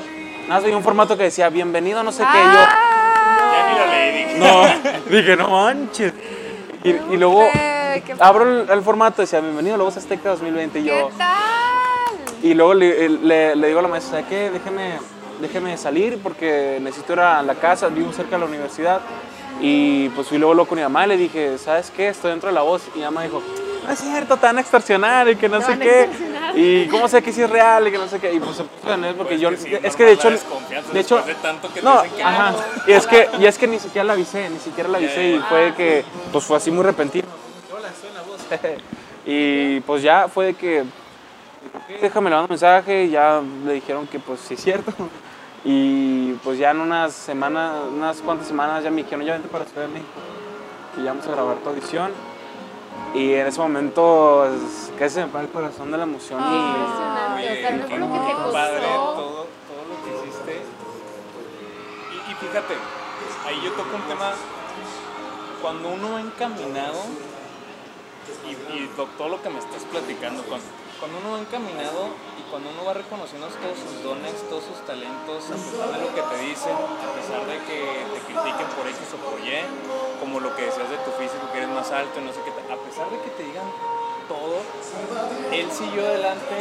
[0.49, 2.39] Nada, vi un formato que decía, bienvenido, no sé qué.
[2.39, 2.61] Yo,
[3.87, 4.39] Dije.
[4.39, 6.13] no, dije, no manches.
[6.85, 10.31] Y, y luego Eh, ¿qué, abro el, el formato, decía, bienvenido a la Voz Azteca
[10.31, 10.79] 2020.
[10.79, 11.29] Y ¿Qué yo, tal?
[12.43, 14.51] y luego le, le- le digo a la maestra, ¿sabe qué?
[14.51, 14.93] Déjeme,
[15.41, 19.01] déjeme salir porque necesito ir a la casa, vivo cerca de la universidad.
[19.61, 22.09] Y pues fui luego loco con mi mamá y le dije, ¿sabes qué?
[22.09, 22.83] Estoy dentro de la voz.
[22.95, 23.43] Y mi mamá dijo,
[23.89, 26.09] no es cierto, te van a extorsionar y que no Te sé qué.
[26.55, 28.35] Y cómo sé que sí es real y que no sé qué.
[28.35, 30.31] Y pues se puso en él porque Pues yo, que sí, es que de hecho,
[30.31, 30.37] de
[31.01, 32.55] hecho, después de tanto que te no, ajá.
[32.87, 35.39] Y es que, y es que ni siquiera la avisé, ni siquiera la avisé y
[35.39, 37.27] fue que, pues fue así muy repentino.
[37.75, 38.41] Hola, estoy en la voz.
[39.25, 40.85] y pues ya fue de que
[42.03, 44.93] déjame le mando un mensaje y ya le dijeron que pues sí es cierto.
[45.65, 49.65] Y pues ya en unas semanas, unas cuantas semanas ya me dijeron, ya vente para
[49.65, 50.13] Ciudad de México,
[50.95, 52.13] que ya vamos a grabar tu audición.
[53.15, 56.45] Y en ese momento es- casi se me para el corazón de la emoción y
[56.45, 57.43] Impresionante.
[57.43, 60.63] O sea, no Qué es lo que te padre todo, todo lo que hiciste.
[62.13, 62.75] Y, y fíjate,
[63.47, 64.33] ahí yo toco un tema.
[65.63, 67.01] Cuando uno va encaminado,
[68.47, 70.67] y, y lo- todo lo que me estás platicando, cuando,
[71.01, 75.47] cuando uno va encaminado y cuando uno va reconociendo todos sus dones, todos sus talentos,
[75.51, 77.79] a pesar de lo que te dicen, a pesar de que
[78.15, 79.63] te critiquen por X o por Y,
[80.19, 82.51] como lo que decías de tu físico, que eres más alto y no sé qué,
[82.51, 83.69] a pesar de que te digan
[84.27, 84.59] todo,
[85.55, 86.57] él siguió adelante,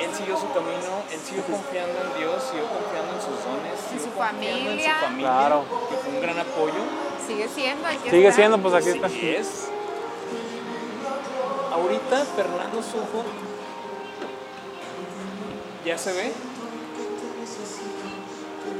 [0.00, 4.04] él siguió su camino, él siguió confiando en Dios, siguió confiando en sus dones, siguió
[4.08, 5.64] su confiando en su familia, Claro.
[5.88, 6.82] que fue un gran apoyo.
[7.26, 8.34] Sigue siendo, hay que sigue estar.
[8.34, 9.08] siendo, pues aquí está.
[9.08, 9.68] Sí es.
[11.72, 13.22] Ahorita Fernando Sujo
[15.88, 16.32] ya se ve.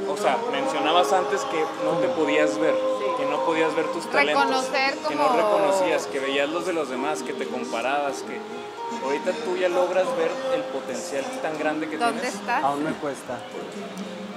[0.07, 2.75] O sea, mencionabas antes que no te podías ver,
[3.17, 6.89] que no podías ver tus talentos, Reconocer que no reconocías, que veías los de los
[6.89, 8.39] demás, que te comparabas, que
[9.03, 12.39] ahorita tú ya logras ver el potencial tan grande que ¿Dónde tienes.
[12.39, 12.63] estás?
[12.63, 13.39] Aún me cuesta.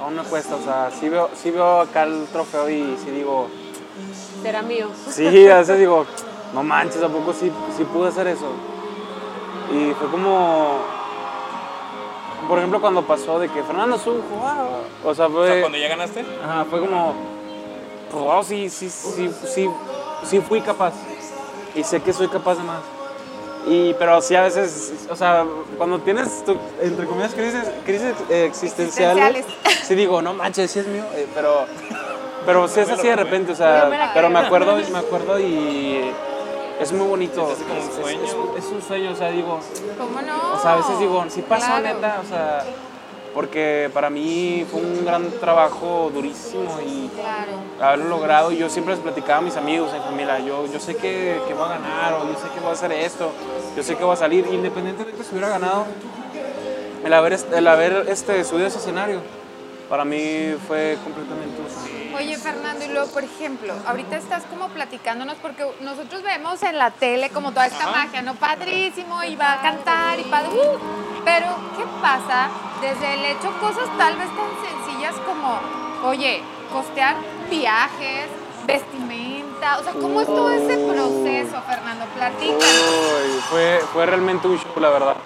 [0.01, 3.49] Aún me cuesta, o sea, sí veo, sí veo acá el trofeo y sí digo,
[4.43, 4.89] Será mío.
[5.11, 6.07] Sí, a veces digo,
[6.55, 8.51] no manches, ¿a poco sí, sí pude hacer eso?
[9.73, 11.02] Y fue como,
[12.49, 15.79] por ejemplo, cuando pasó de que Fernando Sujo, wow, o sea, O fue, sea, cuando
[15.79, 17.15] ya ganaste, ajá, fue como,
[18.11, 19.71] pues wow, sí, sí, sí, sí,
[20.25, 20.93] sí fui capaz.
[21.75, 22.81] Y sé que soy capaz de más.
[23.67, 25.47] Y, pero sí a veces, o sea,
[25.79, 29.87] cuando tienes, tu, entre comillas, crisis, crisis eh, existenciales, Existenciales.
[29.87, 31.67] sí digo, no manches, sí es mío, eh, pero,
[32.45, 36.11] pero sí es así de repente, o sea, pero me acuerdo, me acuerdo y
[36.83, 37.43] es muy bonito.
[37.43, 38.23] Como un Es- es- sueño.
[38.57, 39.59] Es, es un sueño, o sea, digo,
[39.99, 40.55] ¿Cómo no?
[40.55, 41.83] o sea, a veces digo, sí pasó Claro.
[41.83, 42.65] neta, o sea,
[43.35, 47.53] porque para mí fue un gran trabajo durísimo y Claro.
[47.81, 48.53] haberlo logrado.
[48.53, 51.65] Yo siempre les platicaba a mis amigos, mi familia, yo, yo sé que, que voy
[51.65, 53.31] a ganar, o yo sé que voy a hacer esto,
[53.77, 55.87] yo sé que voy a salir, independientemente si hubiera ganado,
[57.05, 59.21] el haber, el haber este, subido ese escenario,
[59.89, 62.02] para mí fue completamente un sueño.
[62.23, 66.91] Oye, Fernando, y luego, por ejemplo, ahorita estás como platicándonos porque nosotros vemos en la
[66.93, 68.35] tele como toda esta magia, ¿no?
[68.35, 70.51] Padrísimo, y va a cantar y padre.
[70.51, 70.79] ¡uh!
[71.25, 72.49] Pero, ¿qué pasa
[72.81, 75.59] desde el hecho cosas tal vez tan sencillas como,
[76.09, 77.17] oye, costear
[77.51, 78.29] viajes,
[78.67, 79.79] vestimenta?
[79.81, 82.05] O sea, ¿cómo es todo ese proceso, Fernando?
[82.15, 82.65] Platícanos.
[82.65, 85.17] Uy, fue, fue realmente un show, la verdad.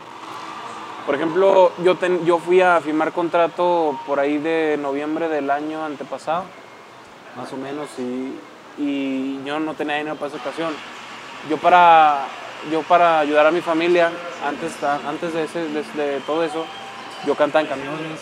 [1.04, 5.84] Por ejemplo, yo, ten- yo fui a firmar contrato por ahí de noviembre del año
[5.84, 6.44] antepasado,
[7.36, 8.38] más o menos, y,
[8.78, 10.74] y yo no tenía dinero para esa ocasión.
[11.50, 12.24] Yo para,
[12.70, 14.10] yo para ayudar a mi familia,
[14.44, 16.64] antes, antes de, ese- de- de todo eso,
[17.26, 18.20] yo cantaba en camiones,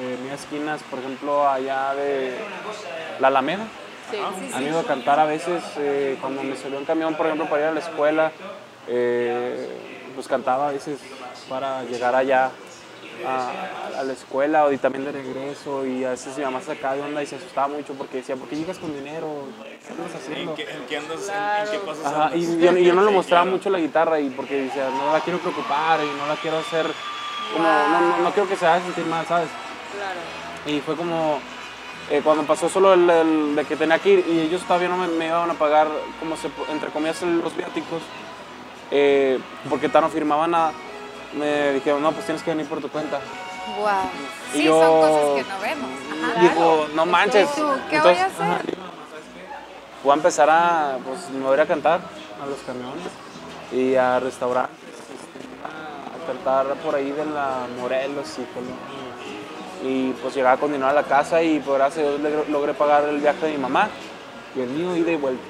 [0.00, 2.36] eh, en esquinas, por ejemplo, allá de
[3.20, 3.64] la Alameda.
[4.10, 4.16] Sí.
[4.54, 7.62] Han ido a cantar a veces, eh, cuando me salió un camión, por ejemplo, para
[7.62, 8.32] ir a la escuela,
[8.86, 9.68] eh,
[10.14, 10.98] pues cantaba a veces
[11.48, 12.50] para llegar allá
[13.26, 16.94] a, a la escuela y también de regreso y a veces mi mamá se sacaba
[16.96, 19.26] de onda y se asustaba mucho porque decía, ¿por qué llegas con dinero?
[19.86, 20.50] ¿Qué andas haciendo?
[20.52, 21.28] ¿En qué, en qué andas?
[21.28, 22.04] en- ¿En, qué pasas?
[22.06, 22.38] Ajá, andas?
[22.38, 23.56] y yo, y yo no le Sí, mostraba claro.
[23.56, 26.86] mucho la guitarra y porque decía, no la quiero preocupar y no la quiero hacer,
[27.52, 29.48] como, no, no, no quiero que se haga sentir mal, ¿sabes?
[29.96, 30.20] Claro.
[30.76, 31.40] Y fue como
[32.10, 34.96] eh, cuando pasó solo el, el de que tenía que ir y ellos todavía no
[34.96, 35.88] me, me iban a pagar,
[36.20, 38.02] como se, entre comillas, los viáticos,
[38.90, 40.72] eh, porque no firmaba nada,
[41.34, 43.20] me dijeron, no, pues tienes que venir por tu cuenta.
[43.78, 43.88] Wow.
[44.54, 45.90] Y Sí, yo- son cosas que no vemos.
[46.32, 46.40] Ajá.
[46.40, 47.48] Digo, no manches.
[47.56, 48.76] ¿Y tú qué voy a hacer?
[50.02, 52.00] Voy a empezar a, pues me voy a ir a cantar
[52.42, 53.04] a los camiones
[53.72, 58.46] y a restaurantes, este, a cantar por ahí de la Morelos y.
[59.80, 63.04] Y pues llegaba con dinero a la casa y por gracias a Dios logré pagar
[63.04, 63.88] el viaje de mi mamá
[64.56, 65.42] y el mío ida y vuelta.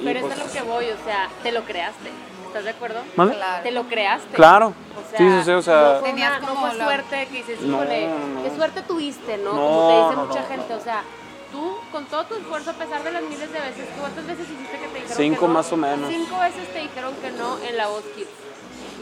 [0.00, 2.10] Y, Pero pues, eso es lo que voy, o sea, te lo creaste.
[2.50, 3.00] ¿Estás de acuerdo?
[3.14, 3.62] Claro.
[3.62, 4.34] Te lo creaste.
[4.34, 4.66] Claro.
[4.96, 6.84] O sea, sí, sí, sí, o sea, no fue, Tenías una- no como fue la-
[6.84, 8.42] suerte que dices, No, híjole, no.
[8.42, 9.52] qué suerte tuviste, ¿no?
[9.52, 10.76] No, Como te dice no, mucha no, gente, no.
[10.76, 11.02] o sea,
[11.52, 14.78] tú con todo tu esfuerzo, a pesar de las miles de veces, ¿cuántas veces hiciste
[14.78, 15.54] que te dijeron Cinco que no?
[15.54, 16.08] más o menos.
[16.10, 18.28] Cinco veces te dijeron que no en la voz Kids.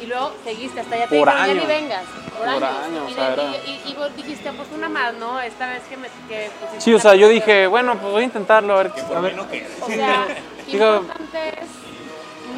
[0.02, 1.60] Y luego seguiste, hasta ya te Por dijeron, ya año.
[1.62, 2.04] ni vengas.
[2.38, 3.02] Por, Por años.
[3.06, 5.40] o y, sea, de- era- y- y- y vos dijiste, pues una más, ¿no?
[5.40, 6.06] Esta vez que me...
[6.28, 9.04] Que sí, o sea, yo dije, bueno, pues voy a intentarlo, a ver, Que a
[9.08, 9.36] por mí ver.
[9.36, 9.66] no quede.
[9.82, 10.26] O sea,
[10.68, 11.68] importante es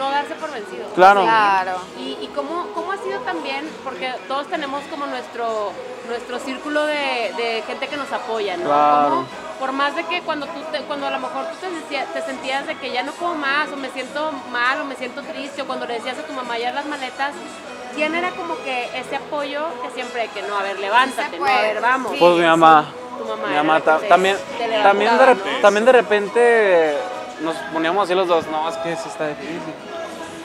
[0.00, 0.84] no darse por vencido.
[0.94, 1.22] Claro.
[1.22, 1.72] Claro.
[1.98, 5.70] Y, y cómo, cómo ha sido también, porque todos tenemos como nuestro,
[6.08, 8.64] nuestro círculo de, de gente que nos apoya, ¿no?
[8.64, 9.24] Claro.
[9.60, 12.22] Por más de que cuando, tú te- cuando a lo mejor tú te, decía- te
[12.22, 15.62] sentías de que ya no puedo más, o me siento mal, o me siento triste,
[15.62, 17.32] o cuando le decías a tu mamá ya las maletas,
[17.94, 21.60] ¿quién era como que ese apoyo que siempre, que no, a ver, levántate, no, a
[21.60, 22.12] ver, vamos?
[22.12, 22.18] Sí.
[22.18, 22.86] Pues mi mamá.
[23.18, 24.38] Tu mamá Mi mamá ta- también,
[24.82, 25.60] también, de ¿no?
[25.60, 26.96] también de repente
[27.42, 29.60] nos poníamos así los dos, no, es que sí está difícil.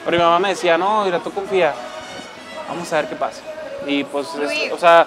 [0.06, 1.74] Pero mi mamá me decía, no, mira, tú confía,
[2.70, 3.42] vamos a ver qué pasa.
[3.88, 5.06] Y pues, es- o sea,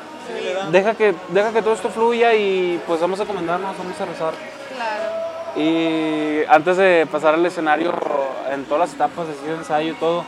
[0.70, 4.34] deja que, deja que todo esto fluya y pues vamos a comendarnos, vamos a rezar.
[4.74, 5.28] Claro.
[5.56, 7.92] Y antes de pasar al escenario,
[8.52, 10.24] en todas las etapas, de ensayo y todo,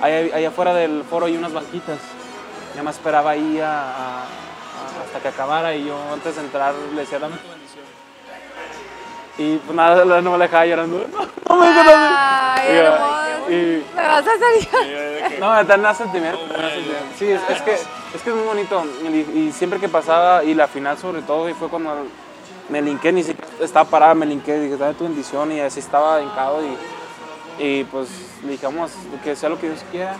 [0.00, 1.98] ahí, ahí afuera del foro hay unas banquitas.
[2.76, 6.74] Ya me esperaba ahí a- a- a- hasta que acabara y yo antes de entrar
[6.94, 7.48] le decía, dame tu.
[9.42, 11.06] Y pues nada, la- no me la dejaba llorando.
[11.48, 12.54] No, no me nada.
[12.54, 13.50] Ay, Y, hermoso.
[13.50, 16.38] y- Me vas a que- no, me da más sentimiento.
[17.18, 18.84] Sí, es, es que, es que es muy bonito.
[19.02, 22.06] Y, y siempre que pasaba, y la final sobre todo, y fue cuando
[22.68, 26.20] me linqué, ni siquiera estaba parada, me linqué, dije, dame tu bendición, y así estaba
[26.22, 26.60] hincado.
[26.64, 26.76] Y,
[27.64, 28.08] y pues
[28.44, 28.92] le dijimos
[29.24, 30.16] que sea lo que Dios quiera.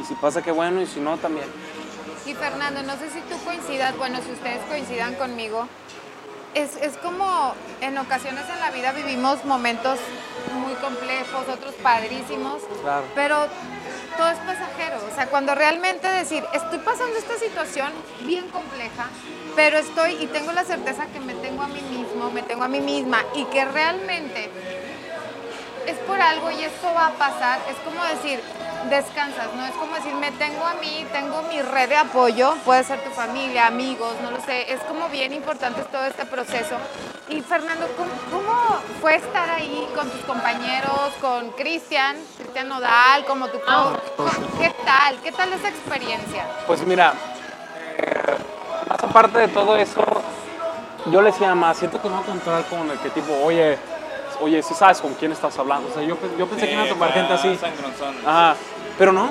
[0.00, 1.46] Y si pasa, qué bueno, y si no, también.
[2.26, 5.68] Y Fernando, no sé si tú coincidas, bueno, si ustedes coincidan conmigo,
[6.54, 9.98] es, es como en ocasiones en la vida vivimos momentos
[10.54, 13.04] muy complejos, otros padrísimos, Claro.
[13.14, 13.46] pero
[14.16, 14.98] todo es pasajero.
[15.10, 19.06] O sea, cuando realmente decir, estoy pasando esta situación bien compleja,
[19.56, 22.68] pero estoy y tengo la certeza que me tengo a mí mismo, me tengo a
[22.68, 24.50] mí misma y que realmente
[25.86, 28.40] es por algo y esto va a pasar, es como decir,
[28.88, 29.64] descansas, ¿no?
[29.64, 33.10] Es como decir, me tengo a mí, tengo mi red de apoyo, puede ser tu
[33.10, 36.76] familia, amigos, no lo sé, es como bien importante todo este proceso.
[37.28, 43.48] Y Fernando, ¿cómo, cómo fue estar ahí con tus compañeros, con Cristian, Cristian Nodal, como
[43.48, 44.00] tu coach?
[44.60, 45.18] ¿Qué tal?
[45.22, 46.46] ¿Qué tal esa experiencia?
[46.66, 47.14] Pues mira,
[47.98, 48.36] eh,
[48.88, 50.04] más aparte de todo eso,
[51.06, 53.78] yo le decía más, siento que no voy a encontrar con el que tipo, oye,
[54.42, 55.88] oye, si sabes con quién estás hablando.
[55.90, 57.58] O sea, yo, yo pensé que iba a tomar gente así.
[58.26, 58.54] Ajá,
[58.98, 59.30] pero no.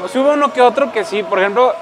[0.00, 1.74] Pues hubo uno que otro que sí, por ejemplo,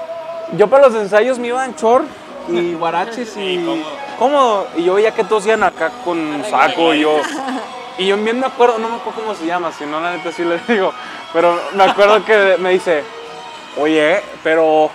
[0.57, 2.05] yo para los ensayos me iba en short
[2.49, 3.89] y guaraches y Y cómodo.
[4.17, 4.67] cómodo.
[4.75, 7.17] Y yo veía que todos iban acá con un saco y yo.
[7.97, 10.31] Y yo bien me acuerdo, no me acuerdo cómo se llama, si no la neta
[10.31, 10.93] sí le digo.
[11.33, 13.03] Pero me acuerdo que me dice,
[13.77, 14.89] oye, pero.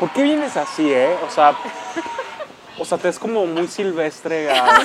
[0.00, 1.16] ¿Por qué vienes así, eh?
[1.26, 1.54] O sea.
[2.78, 4.50] O sea, te es como muy silvestre.
[4.54, 4.80] ah.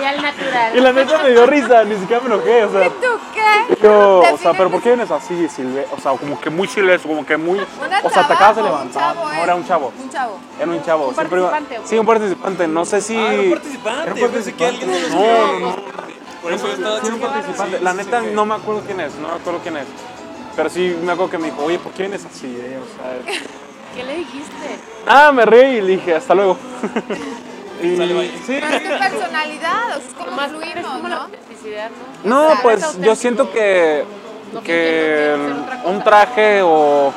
[0.00, 0.76] Y al natural.
[0.76, 2.88] Y la neta me dio risa, ni siquiera me enojé, o sea.
[2.88, 3.76] ¿Tú qué?
[3.82, 5.86] Yo, o sea, pero ¿por qué vienes así, Silve?
[5.96, 7.58] O sea, como que muy silvestre, como que muy.
[7.58, 9.14] ¿Una O sea, te acabas de levantar.
[9.14, 9.42] chavo, No, eh?
[9.42, 9.92] era un chavo.
[10.02, 10.38] Un chavo.
[10.58, 11.08] Era un chavo.
[11.08, 11.80] ¿Un participante?
[11.84, 12.66] Sí, un participante.
[12.68, 13.16] No sé si.
[13.16, 14.02] Ah, era un participante.
[14.02, 15.76] Era un Yo pensé que alguien de los No, no, no.
[16.42, 17.78] Por eso yo estaba un participante.
[17.78, 19.14] Sí, La neta, no me acuerdo quién es.
[19.14, 19.86] No me acuerdo quién es.
[20.56, 22.78] Pero sí me acuerdo que me dijo, oye, ¿por qué vienes así, eh?
[22.82, 23.40] O sea.
[23.94, 24.78] ¿Qué le dijiste?
[25.06, 26.56] Ah, me reí y le dije, hasta luego.
[27.82, 28.30] y, bye.
[28.44, 28.60] sí.
[28.60, 31.90] Tu personalidad, o sea, es como Más es la
[32.24, 32.48] ¿no?
[32.48, 32.62] ¿no?
[32.62, 34.04] Pues yo siento que,
[34.52, 35.36] No que
[35.84, 37.12] un traje o,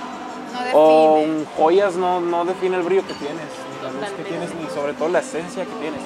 [0.53, 1.25] No o
[1.57, 4.93] joyas no, no define el brillo que tienes, ni la luz que tienes, ni sobre
[4.93, 6.01] todo la esencia que tienes.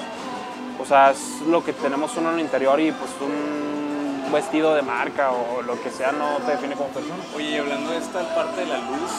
[0.80, 4.82] O sea, es lo que tenemos uno en el interior y pues un vestido de
[4.82, 7.14] marca o lo que sea no te define como persona.
[7.36, 9.10] Oye, y hablando de esta parte de la luz,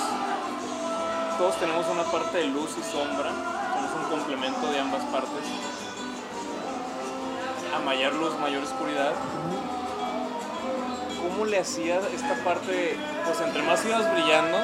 [1.38, 3.30] todos tenemos una parte de luz y sombra,
[3.74, 5.30] somos un complemento de ambas partes.
[7.76, 9.12] A mayor luz, mayor oscuridad.
[11.22, 12.98] ¿Cómo le hacía esta parte?
[13.26, 14.58] Pues entre más ibas brillando,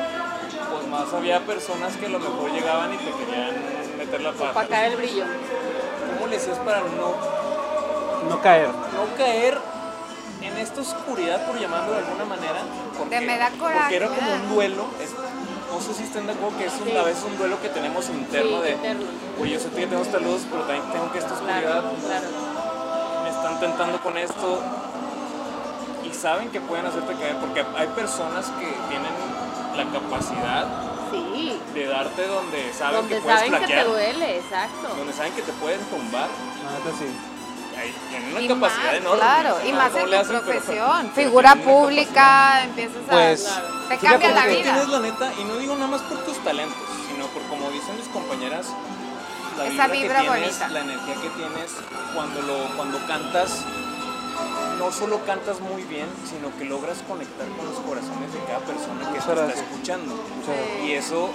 [0.72, 3.56] pues más había personas que a lo mejor llegaban y te querían
[3.98, 4.52] meter la pata.
[4.52, 5.24] Opacar el brillo.
[6.16, 7.16] ¿Cómo le hacías para no
[8.30, 8.68] No caer.
[8.70, 9.58] no caer
[10.42, 12.60] en esta oscuridad, por llamarlo de alguna manera.
[12.98, 14.86] Porque, De me da coraje, Porque era como un duelo.
[15.02, 15.16] es-
[15.72, 18.10] no sé si estén de acuerdo que es un- a veces un duelo que tenemos
[18.10, 19.06] interno Sí, de, interno.
[19.42, 21.62] oye, yo sé que tengo esta luz, pero también tengo que esta oscuridad.
[21.62, 22.28] Claro, claro.
[23.24, 24.62] Me están tentando con esto.
[26.04, 29.14] Y saben que pueden hacerte caer, porque hay personas que tienen
[29.78, 30.66] la capacidad
[31.12, 31.60] Sí.
[31.74, 34.88] de darte donde saben Donde que puedes saben que te flaquear, duele, exacto.
[34.98, 36.28] donde saben que te pueden tumbar.
[36.98, 37.06] Sí.
[37.80, 39.20] Ahí tienen una Y capacidad más, enorme.
[39.20, 41.12] claro, y más en tu profesión.
[41.16, 43.12] pero Figura pública, empiezas a...
[43.12, 43.44] Pues,
[43.90, 44.64] te fíjate cambia la vida.
[44.64, 46.78] tienes la neta, y no digo nada más por tus talentos,
[47.12, 48.68] sino por como dicen mis compañeras,
[49.58, 50.68] la Esa vibra, vibra que tienes, bonita.
[50.70, 51.72] la energía que tienes
[52.16, 53.64] cuando lo cuando cantas.
[54.78, 59.06] No solo cantas muy bien, sino que logras conectar con los corazones de cada persona
[59.12, 60.16] que te está escuchando.
[60.46, 60.88] Sí.
[60.88, 61.30] Y eso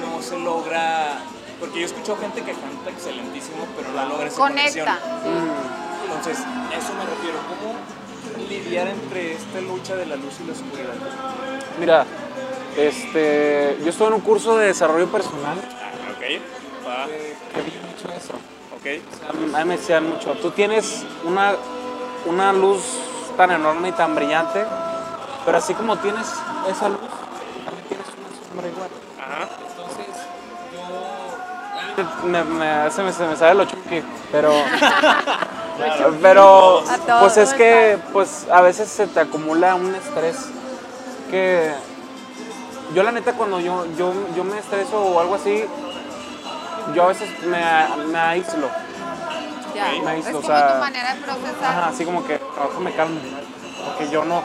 [0.00, 1.18] no se logra.
[1.60, 4.86] Porque yo escucho gente que canta excelentísimo, pero no logra esa conexión.
[4.86, 5.06] Conecta.
[6.04, 7.38] Entonces, a eso me refiero.
[7.48, 10.94] ¿Cómo lidiar entre esta lucha de la luz y la oscuridad?
[11.80, 12.04] Mira,
[12.76, 15.56] este, yo estoy en un curso de desarrollo personal.
[15.58, 18.34] Ah, ok, va, Que vi mucho eso.
[18.76, 19.30] ok.
[19.56, 21.54] A mí me decían mucho, tú tienes una,
[22.26, 22.82] una luz
[23.36, 24.64] tan enorme y tan brillante,
[25.44, 26.26] pero así como tienes
[26.70, 27.00] esa luz,
[32.24, 34.52] Me, me- se, me, se me sale lo chunky, pero...
[36.22, 36.82] pero,
[37.20, 40.36] pues es que, pues a veces se te acumula un estrés
[41.30, 41.72] que...
[42.94, 45.64] Yo la neta cuando yo, yo, yo me estreso o algo así,
[46.94, 48.68] yo a veces me, me aíslo.
[49.74, 49.88] Ya.
[50.04, 51.64] Me Es como o sea, tu manera de procesar.
[51.64, 53.18] Ajá, así como que trabajo me calmo.
[53.86, 54.42] Porque yo no.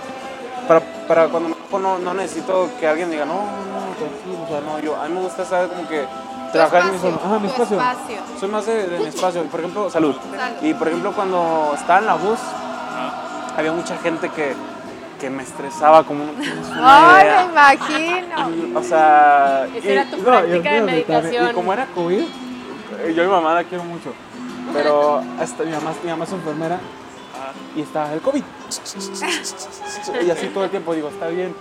[0.67, 4.43] Para, para cuando me no, no necesito que alguien diga, no, no, tranquilo.
[4.43, 5.69] O sea, no, yo, a mí me gusta, ¿sabes?
[5.69, 6.05] Como que
[6.51, 7.09] trabajar en mi.
[7.17, 7.77] Ajá, mi espacio.
[7.77, 8.17] espacio.
[8.39, 9.43] Soy más de, de mi espacio.
[9.45, 10.15] Por ejemplo, salud.
[10.35, 10.57] Salud.
[10.61, 12.39] Y por ejemplo, cuando estaba en la bus,
[13.57, 14.53] había mucha gente que,
[15.19, 16.23] que me estresaba, como
[16.71, 18.51] una Ay, me imagino.
[18.79, 19.67] O sea.
[19.75, 21.49] Esa y- era tu no, y práctica de espérame, meditación.
[21.49, 24.13] Y como era COVID, eh, yo a mi mamá la quiero mucho.
[24.73, 26.79] Pero hasta mi mamá, mi mamá es enfermera
[27.75, 28.43] y estaba el COVID.
[30.25, 31.53] Y así todo el tiempo digo, está bien.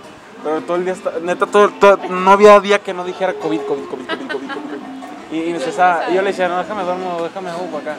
[0.43, 1.69] Pero todo el día, está, neta, todo,
[2.09, 5.37] no había día que no dijera COVID, COVID, COVID, COVID, COVID, COVID.
[5.37, 6.09] Y, estresaba.
[6.09, 7.95] Y yo le decía, no, déjame duermo, déjame hago acá.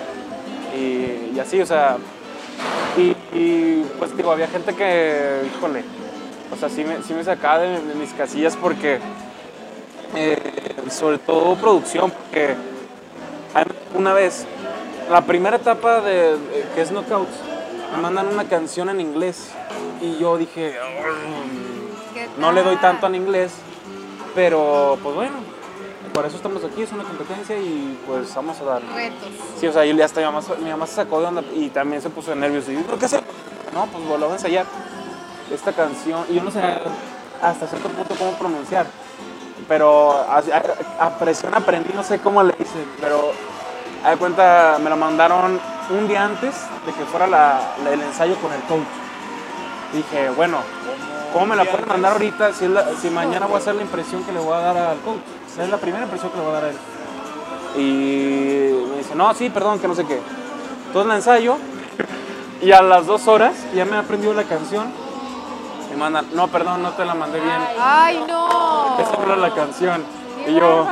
[0.77, 1.97] Y, y así, o sea.
[2.97, 5.83] Y, pues digo, había gente que, híjole,
[6.53, 8.99] o sea, sí me, sí me sacaba de, mis casillas porque,
[10.15, 10.37] eh,
[10.91, 12.55] sobre todo producción, porque
[13.95, 14.47] una vez,
[15.11, 16.37] la primera etapa de,
[16.75, 17.33] que es Knockouts,
[17.95, 19.51] me mandan una canción en inglés
[20.03, 21.72] y yo dije, "Mm, ¿Qué
[22.39, 23.53] no le doy tanto en inglés,
[24.35, 25.35] pero pues bueno,
[26.15, 28.83] por eso estamos aquí, es una competencia y pues vamos a dar.
[28.95, 29.29] Retos.
[29.59, 32.03] Sí, o sea, y hasta mi mamá, mi mamá se sacó de onda y también
[32.03, 32.69] se puso de nervios.
[32.69, 33.23] Y yo, ¿qué hacer?
[33.75, 34.67] No, pues volvamos a ensayar
[35.51, 36.25] esta canción.
[36.29, 36.61] Y yo no sé
[37.43, 38.87] hasta cierto punto cómo pronunciar.
[39.69, 42.85] Pero a, a- a presión aprendí, no sé cómo le hice.
[43.01, 43.33] Pero
[44.05, 45.59] a de cuenta, me lo mandaron
[45.91, 48.81] un día antes de que fuera la- la- el ensayo con el coach.
[49.95, 50.59] Dije, bueno,
[51.33, 53.83] ¿cómo me la pueden mandar ahorita si, es la- si mañana voy a hacer la
[53.83, 55.17] impresión que le voy a dar al coach?
[55.51, 56.77] O sea, es la primera impresión que le voy a dar a él.
[57.77, 60.21] Y me dice, no, sí, perdón, que no sé qué.
[60.87, 61.57] Entonces la ensayo
[62.61, 64.93] y a las dos horas ya me aprendió la canción.
[65.91, 67.57] Me mandan, no, perdón, no te la mandé bien.
[67.81, 68.99] Ay, no.
[68.99, 70.03] Esa era la canción.
[70.47, 70.87] Y yo,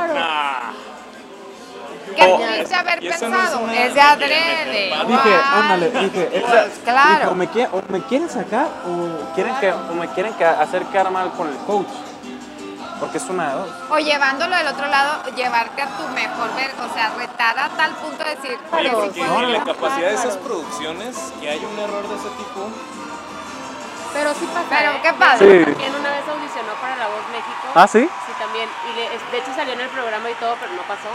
[2.15, 2.37] ¿Qué Oh.
[2.37, 3.69] pudiste haber eso no es pensado?
[3.71, 4.83] Es de adrede.
[5.07, 5.61] Dije, Guau.
[5.61, 7.09] ándale, dije, Pues, claro.
[7.19, 10.45] dije, o, me quieren, o me quieren sacar o quieren que, o me quieren que
[10.45, 11.87] hacer quedar mal con el coach.
[12.99, 13.69] Porque es una de dos.
[13.89, 17.91] O llevándolo del otro lado, llevarte a tu mejor ver, o sea, retar a tal
[17.95, 19.41] punto de decir, Oye, "Sí porque puedo".
[19.41, 22.69] en la capacidad de esas producciones, que hay un error de ese tipo,
[24.21, 24.69] Pero sí pasa.
[24.69, 24.99] Pero ¿eh?
[25.01, 25.65] qué padre.
[25.65, 25.71] Sí.
[25.73, 27.65] También una vez audicionó para La Voz México.
[27.73, 28.05] ¿Ah, sí?
[28.05, 28.69] Sí, también.
[28.85, 31.09] Y le- de hecho salió en el programa y todo, pero no pasó.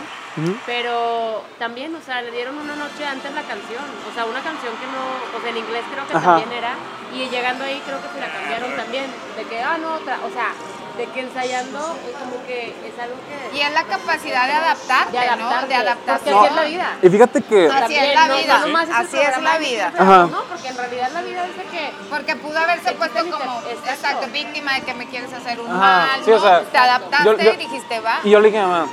[0.66, 3.86] Pero también, o sea, le dieron una noche antes la canción.
[4.10, 6.34] O sea, una canción que no, o sea, en inglés creo que Ajá.
[6.34, 6.74] también era.
[7.14, 9.06] Y llegando ahí creo que se la cambiaron también.
[9.38, 10.18] De que, ah, no, otra.
[10.26, 10.50] O sea,
[10.96, 11.78] de que ensayando
[12.08, 13.56] es como que es algo que...
[13.56, 15.60] Y es la capacidad de adaptarte, de adaptarte.
[15.62, 15.66] ¿no?
[15.68, 16.30] De adaptarte.
[16.34, 16.96] Así es la vida.
[17.02, 17.66] Y fíjate que...
[17.68, 18.64] Así es la no- vida.
[18.66, 19.92] no Así es la vida.
[19.98, 20.26] Ajá.
[20.30, 21.92] No, porque en realidad la vida es de que...
[22.08, 23.90] Porque pudo haberse puesto como, Exacto.
[23.90, 25.78] exacto, víctima de que me quieres hacer un Ajá.
[26.06, 26.40] mal, Sí, o ¿no?
[26.42, 28.20] sea, Te adaptaste yo- yo- y dijiste, va.
[28.24, 28.86] Y yo le dije a mamá,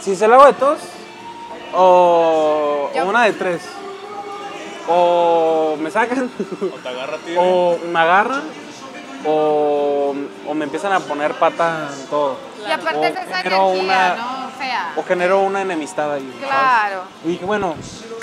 [0.00, 0.78] si se la hago de tos,
[1.74, 3.62] o, Yo- o una de tres,
[4.88, 6.30] o me sacan,
[6.62, 7.34] o te agarra ti.
[7.36, 8.42] o me agarran,
[9.24, 10.14] o,
[10.46, 12.36] o me empiezan a poner pata en todo.
[12.66, 14.50] Y aparte O es esa genero energía, una- ¿no?
[14.58, 14.92] Fea.
[14.96, 16.32] O genero una enemistad ahí.
[16.40, 16.48] ¿sabes?
[16.48, 17.02] Claro.
[17.24, 17.74] Y dije, bueno,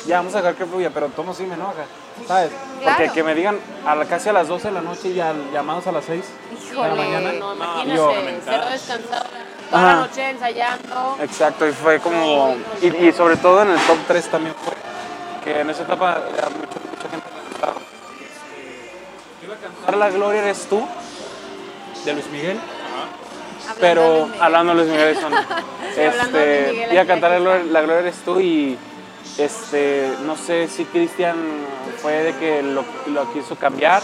[0.06, 1.86] ya vamos a dejar que fluya, pero tomo sí me enoja,
[2.28, 2.52] ¿sabes?
[2.82, 2.98] Claro.
[2.98, 5.52] Porque que me digan a la, casi a las 12 de la noche y al-
[5.52, 6.96] llamados a las 6 de la Híjole.
[6.96, 7.32] mañana.
[7.40, 9.26] No, yo- imagínate, cero descansado.
[9.70, 9.96] Toda Ajá.
[9.96, 11.18] la noche ensayando.
[11.22, 12.56] Exacto, y fue como.
[12.82, 14.74] Y, y sobre todo en el top 3 también fue.
[15.44, 17.30] Que en esa etapa mucha, mucha gente
[19.94, 20.86] La Gloria Eres Tú,
[22.04, 22.60] de Luis Miguel.
[23.80, 25.18] Pero hablando de Luis Miguel,
[25.98, 27.50] este, Miguel, iba a cantar la está.
[27.50, 28.78] Gloria, La Gloria Eres Tú y.
[29.38, 31.36] Este, no sé si Cristian
[32.02, 34.02] fue de que lo, lo quiso cambiar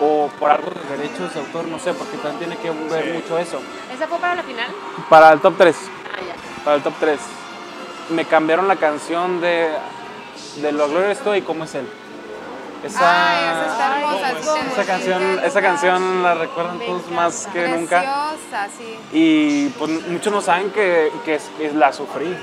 [0.00, 3.38] o por algo de derechos de autor, no sé, porque también tiene que ver mucho
[3.38, 3.60] eso.
[3.94, 4.66] ¿Esa fue para la final?
[5.08, 5.76] Para el top 3.
[5.76, 6.64] Ah, ya.
[6.64, 7.20] para el top 3.
[8.10, 9.70] Me cambiaron la canción de,
[10.56, 11.88] de Lo Gloria Estoy y cómo es él.
[12.84, 14.26] Esa, Ay, esa está hermosa.
[14.26, 17.98] Ay, sí, ¿cómo sí, esa sí, canción, esa canción la recuerdan todos más que nunca.
[18.00, 18.98] Preciosa, sí.
[19.12, 22.36] Y pues muchos no saben que, que es- que la sufrí.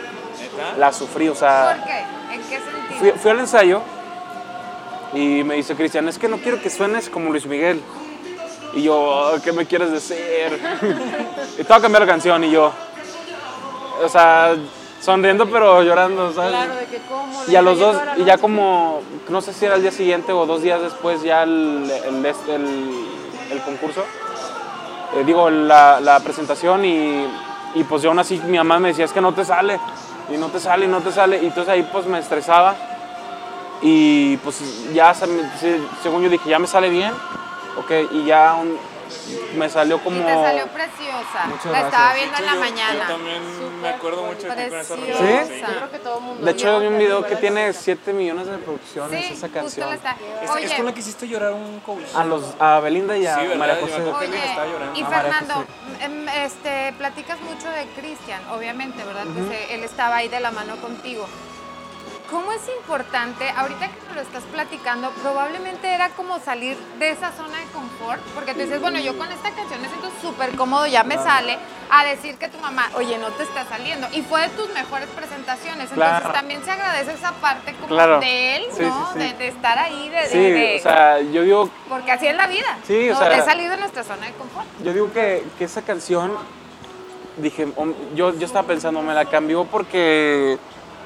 [0.77, 1.99] La sufrí, o sea, ¿Por qué?
[2.35, 2.99] ¿En qué sentido?
[2.99, 3.81] fui, fui al ensayo
[5.13, 7.81] y me dice Cristian, es que no quiero que suenes como Luis Miguel.
[8.75, 10.17] Y yo, "Oh, ¿qué me quieres decir?
[11.53, 12.71] y te voy a cambiar la canción y yo,
[14.03, 14.55] o sea,
[15.03, 16.51] sonriendo pero llorando, ¿sabes?
[16.51, 17.43] Claro, de que cómo.
[17.47, 20.45] Y a los dos, y ya como, no sé si era el día siguiente o
[20.45, 23.07] dos días después ya el, el, el-
[23.51, 24.03] el concurso,
[25.15, 27.27] eh, digo, la, la presentación y,
[27.75, 29.79] y pues yo aún así mi mamá me decía, es que no te sale,
[30.33, 32.75] y no te sale, y no te sale, y entonces ahí pues me estresaba
[33.81, 37.11] y pues ya, según yo dije, ya me sale bien,
[37.77, 38.77] ok, y ya un-
[39.55, 40.17] me salió como...
[40.17, 41.45] Y te salió preciosa.
[41.47, 42.15] Muchas la estaba gracias.
[42.15, 43.07] viendo en Yo- la Yo mañana.
[43.07, 45.47] también me acuerdo mucho de ti con esa relación.
[45.47, 45.59] ¿Sí?
[45.61, 46.45] Yo creo que todo el mundo.
[46.45, 47.79] De hecho, hay un video que tiene así.
[47.83, 49.89] 7 millones de reproducciones Sí, esa justo canción.
[49.89, 50.15] la está.
[50.41, 52.03] Es, Oye, es con la que hiciste llorar un coach.
[52.15, 53.41] A, los, a Belinda y a Sí.
[53.57, 54.01] María Yo José.
[54.01, 55.65] Oye, estaba y Fernando,
[56.01, 59.25] em, este, platicas mucho de Cristian, obviamente, ¿verdad?
[59.35, 61.25] Que se- él estaba ahí de la mano contigo.
[62.29, 67.31] ¿Cómo es importante, ahorita que me lo estás platicando, probablemente era como salir de esa
[67.33, 68.21] zona de confort?
[68.33, 71.57] Porque tú dices, bueno, yo con esta canción me siento súper cómodo, ya me sale,
[71.91, 74.07] a decir que tu mamá, oye, no te está saliendo.
[74.13, 75.91] Y fue de tus mejores presentaciones.
[75.91, 76.31] Entonces Claro.
[76.31, 78.19] también se agradece esa parte como Claro.
[78.19, 79.07] de él, Sí, ¿no?
[79.13, 79.19] sí, sí.
[79.19, 82.35] De, de estar ahí, de, de- Sí, de- o sea, yo digo, porque así es
[82.35, 82.77] la vida.
[82.87, 83.19] Sí, o ¿no?
[83.19, 84.65] sea- De salir de nuestra zona de confort.
[84.83, 86.31] yo digo que, que esa canción,
[87.37, 87.67] dije,
[88.15, 90.57] yo, yo estaba pensando, me la cambió porque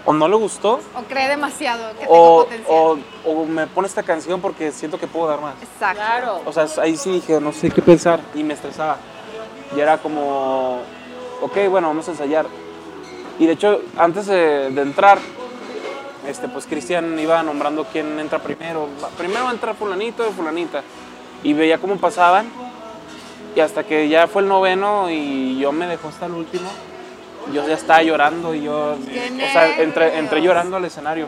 [0.07, 2.65] o no le gustó O cree demasiado que tengo o, potencial.
[2.75, 5.53] o, o me pone esta canción porque siento que puedo dar más.
[5.61, 5.97] Exacto.
[5.97, 6.41] Claro.
[6.45, 8.97] O sea, ahí sí dije, no sé qué pensar y me estresaba.
[9.75, 10.79] Y era como,
[11.41, 12.45] ok, bueno, vamos a ensayar.
[13.37, 15.19] Y de hecho, antes de, de entrar,
[16.25, 18.87] este, pues Cristian iba nombrando quién entra primero.
[19.03, 20.81] Va- Primero entra fulanito y fulanita.
[21.43, 22.49] Y veía cómo pasaban.
[23.55, 26.69] Y hasta que ya fue el noveno y yo me dejó hasta el último,
[27.53, 30.23] yo ya estaba llorando y yo, ¡Qué o sea, entré, nervios!
[30.23, 31.27] entré llorando al escenario.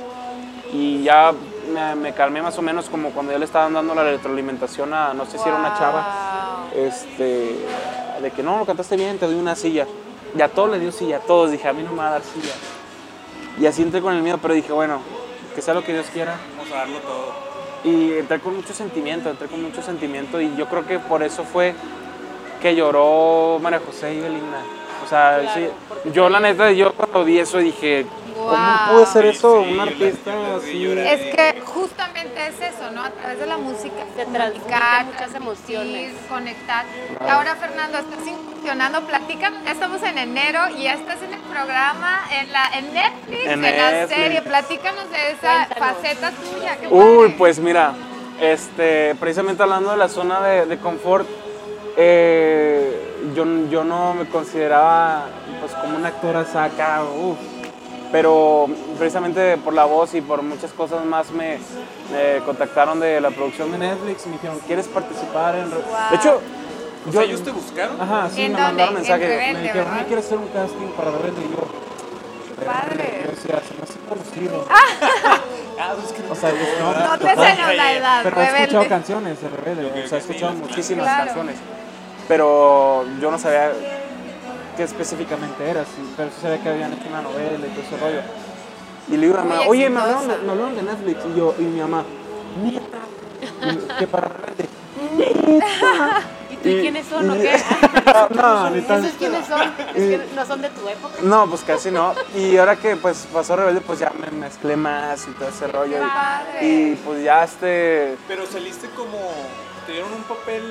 [0.74, 1.34] Y ya
[1.74, 5.13] me, me calmé más o menos como cuando ya le estaban dando la retroalimentación a,
[5.13, 7.55] no sé si era una chava, este,
[8.22, 9.88] de que no, lo cantaste bien, te doy una silla.
[10.38, 12.11] Y a todos le dio silla, a todos, dije, a mí no me va a
[12.11, 12.53] dar silla.
[13.59, 14.99] Y así entré con el miedo, pero dije, bueno,
[15.55, 16.36] que sea lo que Dios quiera.
[16.57, 17.34] Vamos a darlo todo.
[17.84, 21.43] y entré con mucho sentimiento, entré con mucho sentimiento y yo creo que por eso
[21.43, 21.74] fue
[22.61, 24.61] que lloró María José y Belinda.
[25.10, 25.49] O sea, Claro,
[26.03, 28.05] sí, yo la neta, yo cuando vi eso dije,
[28.36, 28.55] ¿cómo
[28.91, 29.64] puede ser eso?
[29.64, 30.86] Sí, un artista así.
[30.86, 33.03] Es que justamente es eso, ¿no?
[33.03, 36.14] A través de la música Se comunicar, transmiten muchas emociones.
[36.30, 36.86] conectar.
[37.26, 41.39] Y ahora, Fernando, estás incursionando, platícanos, ya estamos en enero y ya estás en el
[41.41, 44.41] programa, en, la, en Netflix, En en, la serie.
[44.43, 45.97] Platícanos de esa Cuéntanos.
[45.97, 46.78] faceta tuya.
[46.91, 47.36] Uy, padre.
[47.39, 47.93] pues mira,
[48.39, 51.28] este, precisamente hablando de la zona de, de confort,
[52.02, 52.97] eh,
[53.36, 55.26] yo, yo no me consideraba
[55.60, 57.38] pues como un actor acá, uf,
[58.12, 61.58] pero precisamente por la voz y por muchas cosas más me,
[62.12, 65.70] me contactaron de la producción de Netflix y me dijeron, ¿quieres participar en...?
[65.70, 66.10] re-?" Wow.
[66.12, 66.41] De hecho,
[67.08, 68.02] O yo, sea, ellos te buscaron.
[68.02, 68.64] Ajá, sí, ¿En me dónde?
[68.84, 69.28] mandaron En mensaje.
[69.28, 69.93] Rebelde, Me dijeron.
[69.93, 71.41] "Oye, ¿quieres hacer un casting para Rebelde?
[71.41, 73.22] Y yo, Padre.
[73.26, 74.66] yo decía, se me hace conocido.
[75.82, 79.41] Ah, pues O sea, yo no, No te cenos la edad, Pero he escuchado canciones
[79.41, 80.04] de Rebelde.
[80.04, 81.06] O sea, he escuchado muchísimas.
[81.06, 81.24] Claro.
[81.26, 81.56] canciones,
[82.30, 83.71] pero yo no sabía
[84.77, 87.97] qué específicamente era, sí, pero sí sabía que habían hecho una novela y todo ese
[87.97, 88.21] rollo.
[89.09, 91.19] Y le digo a mi mamá, oye, me hablaron, de, me hablaron de Netflix.
[91.34, 92.03] Y yo, y mi mamá,
[92.63, 92.99] neta.
[93.67, 94.69] Y, que para Rebelde.
[96.51, 97.57] ¿Y tú y quiénes son o y- qué?
[98.36, 99.61] no, ni tan- ¿Esos quiénes son?
[99.61, 101.15] Es que no son de tu época.
[101.23, 102.13] No, pues casi no.
[102.36, 105.97] Y ahora que pues pasó Rebelde, pues ya me mezclé más y todo ese rollo.
[105.97, 106.67] y- padre.
[106.67, 108.15] Y, pues ya este.
[108.27, 109.17] Pero saliste como.
[109.88, 110.61] ¿Te dieron un papel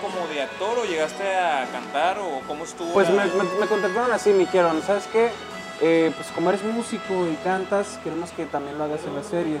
[0.00, 2.92] como de actor o llegaste a cantar o cómo estuvo?
[2.92, 5.30] Pues la- me, me, me contactaron así, me dijeron, ¿sabes qué?
[5.80, 9.60] Eh, pues como eres músico y cantas, queremos que también lo hagas en la serie.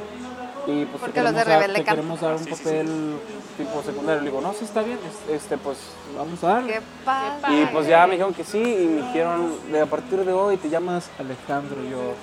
[0.66, 1.94] Y pues te Porque los de queremos dar- Rebelde te cantan.
[1.96, 2.62] queremos dar un Sí, sí, sí.
[2.64, 3.18] papel
[3.56, 4.22] tipo secundario.
[4.22, 5.78] Le digo, no, sí está bien, es- este, pues
[6.16, 6.72] vamos a darle.
[6.74, 7.60] Qué padre.
[7.62, 10.56] Y pues ya me dijeron que sí y me dijeron, de a partir de hoy
[10.56, 12.14] te llamas Alejandro, y yo.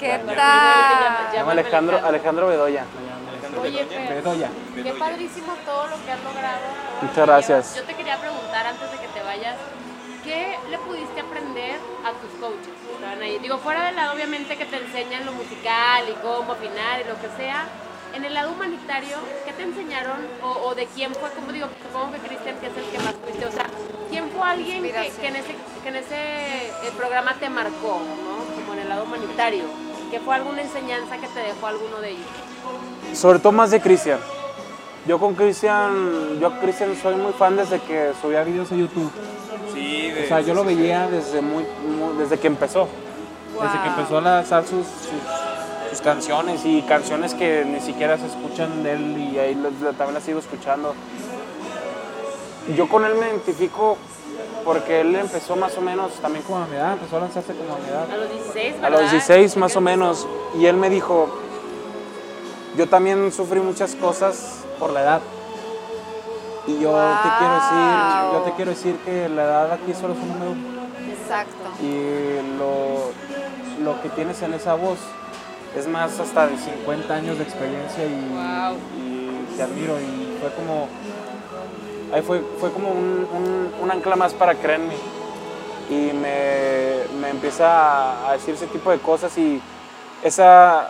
[0.00, 0.34] ¿Qué tal?
[1.32, 2.00] Me llamo Alejandro.
[2.04, 2.84] Alejandro Bedoya.
[3.62, 4.50] Oye, Fer, Bedoya.
[4.74, 6.60] qué padrísimo todo lo que has logrado.
[7.02, 7.76] Muchas gracias.
[7.76, 9.56] Yo te quería preguntar antes de que te vayas,
[10.24, 13.38] ¿qué le pudiste aprender a tus coaches que estaban ahí?
[13.38, 17.20] Digo, fuera del lado obviamente que te enseñan lo musical y cómo afinar y lo
[17.20, 17.66] que sea,
[18.14, 21.30] en el lado humanitario, ¿qué te enseñaron o, o de quién fue?
[21.30, 23.66] Como digo, supongo que Cristian, que es el que más fuiste, o sea,
[24.10, 24.88] ¿quién fue alguien que,
[25.28, 28.54] en ese, que en ese eh, programa te marcó, ¿no?
[28.54, 29.64] Como en el lado humanitario.
[30.10, 32.26] ¿Qué fue alguna enseñanza que te dejó alguno de ellos?
[33.14, 34.18] Sobre todo más de Cristian.
[35.06, 39.10] Yo con Cristian, yo a Cristian soy muy fan desde que subía videos a YouTube.
[39.72, 42.88] Sí, de, O sea, yo lo veía Desde, muy, muy- desde que empezó.
[43.60, 48.26] Desde que empezó a lanzar sus, sus, sus canciones y canciones que ni siquiera se
[48.26, 49.54] escuchan de él y ahí
[49.96, 50.94] también las sigo escuchando.
[52.76, 53.96] Yo con él me identifico
[54.64, 57.74] porque él empezó más o menos también Como a mi edad, empezó a lanzarse como
[57.74, 58.10] a mi edad.
[58.10, 60.26] A los 16, a los 16 Creo más o menos
[60.58, 61.28] y él me dijo,
[62.78, 65.20] yo también sufrí muchas cosas Por la edad.
[66.66, 70.20] Y yo te quiero decir, yo te quiero decir que la edad aquí solo es
[70.20, 70.52] un número.
[71.10, 71.82] Exacto.
[71.82, 73.10] Y lo,
[73.84, 74.98] lo que tienes en esa voz
[75.76, 78.76] es más hasta de 50 años de experiencia y, Wow.
[78.98, 79.98] y te admiro.
[79.98, 80.88] Y fue como,
[82.12, 84.94] Ahí fue, fue como un, un- un ancla más para creer en mí.
[85.90, 89.60] Y me, me empieza a, a decir ese tipo de cosas y
[90.22, 90.88] esa,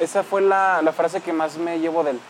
[0.00, 2.20] esa fue la, la frase que más me llevo de él.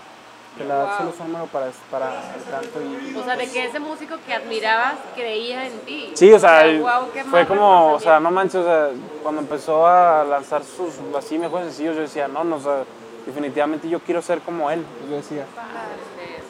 [0.59, 1.13] Que la Wow.
[1.13, 2.81] solo número para, para el canto.
[2.83, 6.11] Y, O sea, de que ese músico que admirabas creía en ti.
[6.15, 6.65] Sí, o sea,
[7.15, 8.89] qué fue como, o sea, no manches, o sea,
[9.23, 12.83] cuando empezó a lanzar sus así mejores sencillos, yo decía, no, no, o sea,
[13.25, 14.85] definitivamente yo quiero ser como él.
[15.09, 15.45] yo decía,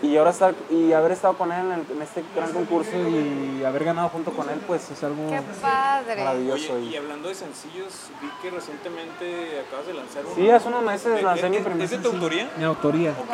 [0.03, 3.63] Y ahora estar, y haber estado con él en, el- en este gran concurso y
[3.65, 6.25] haber ganado junto con él, pues es algo Qué padre.
[6.25, 6.73] maravilloso.
[6.73, 10.35] Oye, y- hablando de sencillos, vi que recientemente acabas de lanzar uno.
[10.35, 12.51] Sí, hace unos meses ¿Es- lancé mi primer ¿Es de tu autoría?
[12.57, 13.13] mi autoría.
[13.13, 13.27] Wow,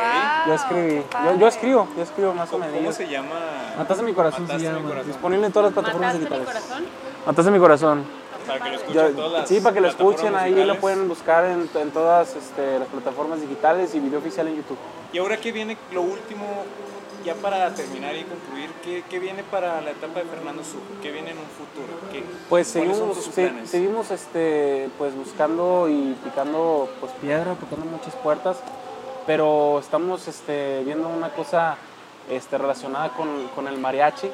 [0.48, 1.02] Yo escribí,
[1.38, 2.94] yo, escribo, yo escribo más o ¿Cómo, cómo menos.
[2.96, 3.28] se llama?
[3.78, 4.88] Mataste mi corazón se Mataste mi llama.
[4.88, 5.06] corazón.
[5.12, 6.84] Disponible en todas las plataformas ¿Mataste mi corazón?
[7.26, 8.04] Mataste mi corazón.
[8.46, 10.76] Para que lo escuchen Ya- todas las sí, para que lo escuchen, plataformas ahí lo
[10.80, 14.78] pueden buscar en, en todas este, las plataformas digitales y video oficial en YouTube.
[15.12, 16.44] Y ahora que viene lo último,
[17.24, 20.80] ya para terminar y concluir, ¿qué, qué viene para la etapa de Fernando Sur?
[21.02, 21.98] ¿Qué viene en un futuro?
[22.12, 23.34] ¿Qué, Pues ¿Cuáles son seguimos,
[23.64, 28.58] se- seguimos este, pues buscando y picando pues, piedra, tocando muchas puertas,
[29.26, 31.76] pero estamos este, viendo una cosa
[32.30, 34.30] este, relacionada con, con el mariachi.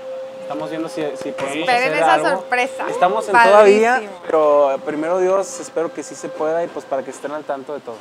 [0.53, 2.28] Estamos viendo si, si podemos Esperen hacer esa algo.
[2.28, 2.84] sorpresa.
[2.90, 3.53] Estamos en Padrísimo.
[3.55, 7.42] todavía, pero primero Dios, espero que sí se pueda y pues para que estén al
[7.44, 7.96] tanto de todo.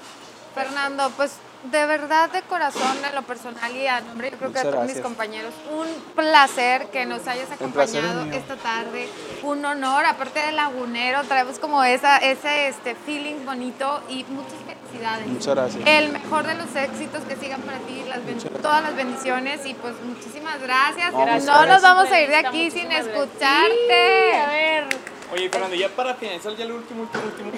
[0.53, 1.31] Fernando, pues
[1.71, 4.81] de verdad de corazón, en lo personal y a nombre yo creo que de Muchas
[4.81, 9.07] todos mis compañeros, un placer que nos hayas acompañado esta tarde,
[9.43, 14.59] un honor, aparte de lagunero, traemos como esa, ese este feeling bonito y muchas
[14.91, 15.27] felicidades.
[15.27, 15.83] Muchas gracias.
[15.85, 18.19] El mejor de los éxitos que sigan para ti, las
[18.61, 21.11] todas las bendiciones y pues muchísimas gracias.
[21.13, 24.31] No, No, nos vamos a ir de aquí sin escucharte.
[24.31, 24.85] Sí, a ver.
[25.33, 27.51] Oye, Fernando, ya para finalizar, ya lo último, último, último.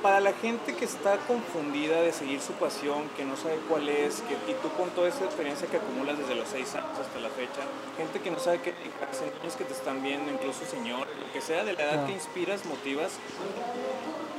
[0.00, 4.22] Para la gente que está confundida de seguir su pasión, que no sabe cuál es,
[4.22, 7.30] que, y tú con toda esa experiencia que acumulas desde los seis años hasta la
[7.30, 7.62] fecha,
[7.96, 11.64] gente que no sabe qué niños que te están viendo, incluso señor, lo que sea
[11.64, 13.12] de la edad que inspiras, motivas,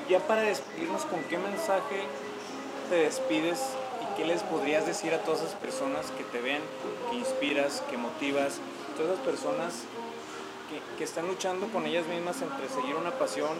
[0.09, 2.03] ya para despedirnos, ¿con qué mensaje
[2.89, 3.59] te despides
[4.01, 6.61] y qué les podrías decir a todas esas personas que te ven,
[7.09, 8.59] que inspiras, que motivas,
[8.97, 9.73] todas esas personas
[10.69, 13.51] que, que están luchando con ellas mismas entre seguir una pasión,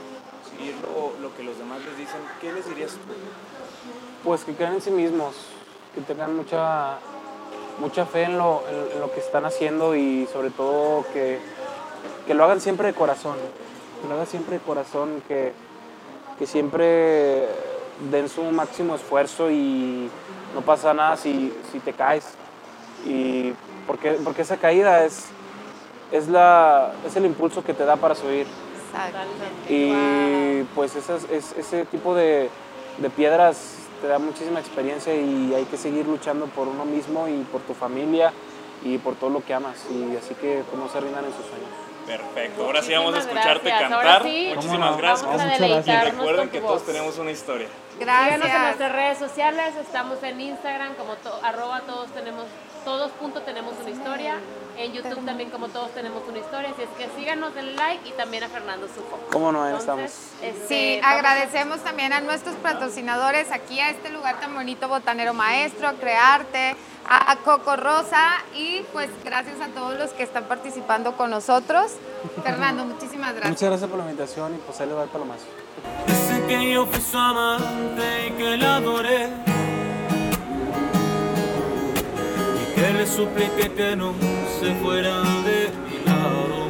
[0.52, 3.00] seguir lo, lo que los demás les dicen, ¿qué les dirías tú?
[4.24, 5.36] Pues que crean en sí mismos,
[5.94, 6.98] que tengan mucha,
[7.80, 11.40] mucha fe en lo, en- lo que están haciendo y sobre todo que,
[12.28, 13.36] que lo hagan siempre de corazón,
[14.02, 15.54] que lo hagan siempre de corazón, que,
[16.40, 17.48] que siempre
[18.12, 20.10] den su máximo esfuerzo y
[20.54, 22.26] no pasa nada si, si te caes.
[23.06, 23.54] Y
[23.88, 25.26] porque, porque esa caída es,
[26.12, 28.48] es, la, es el impulso que te da para subir.
[28.88, 29.18] Exacto.
[29.70, 32.50] Y pues esas, es- ese tipo de,
[32.98, 37.44] de piedras te da muchísima experiencia y hay que seguir luchando por uno mismo y
[37.52, 38.34] por tu familia
[38.84, 39.78] y por todo lo que amas.
[39.90, 41.70] Y así que no se rindan en sus sueños.
[42.06, 43.90] Perfecto, ahora sí vamos a escucharte gracias.
[43.90, 44.24] cantar.
[44.24, 45.32] Sí, Muchísimas gracias.
[45.32, 46.04] Muchas gracias.
[46.12, 47.68] Recuerden que todos tenemos una historia.
[47.98, 48.62] Síganos en Gracias.
[48.62, 52.44] nuestras redes sociales, estamos en Instagram como to- arroba todos tenemos,
[52.84, 54.36] todos punto tenemos una historia,
[54.78, 58.12] en YouTube también como todos tenemos una historia, así es que síganos, denle like y
[58.12, 59.18] también a Fernando Sufo.
[59.32, 59.64] ¿Cómo no?
[59.64, 60.56] Ahí Entonces, estamos.
[60.56, 64.90] este, Sí, vamos a- agradecemos también a nuestros patrocinadores aquí a este lugar tan bonito,
[64.90, 66.76] Botanero Maestro, Crearte,
[67.08, 71.94] a, Coco Rosa y pues gracias a todos los que están participando con nosotros.
[72.44, 73.50] Fernando, muchísimas gracias.
[73.50, 75.46] Muchas gracias por la invitación y pues ahí le va el palomazo.
[76.08, 79.30] Dice que yo fui su amante y que la adoré
[82.62, 84.14] Y que le supliqué que no
[84.60, 86.68] se fuera de mi lado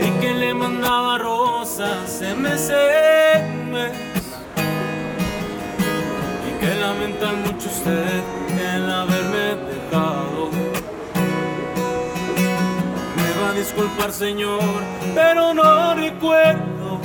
[0.00, 2.42] Y que le mandaba rosas en
[6.60, 8.22] que lamenta mucho usted
[8.74, 10.50] el haberme dejado
[13.16, 14.82] me va a disculpar, señor,
[15.14, 17.00] pero no recuerdo.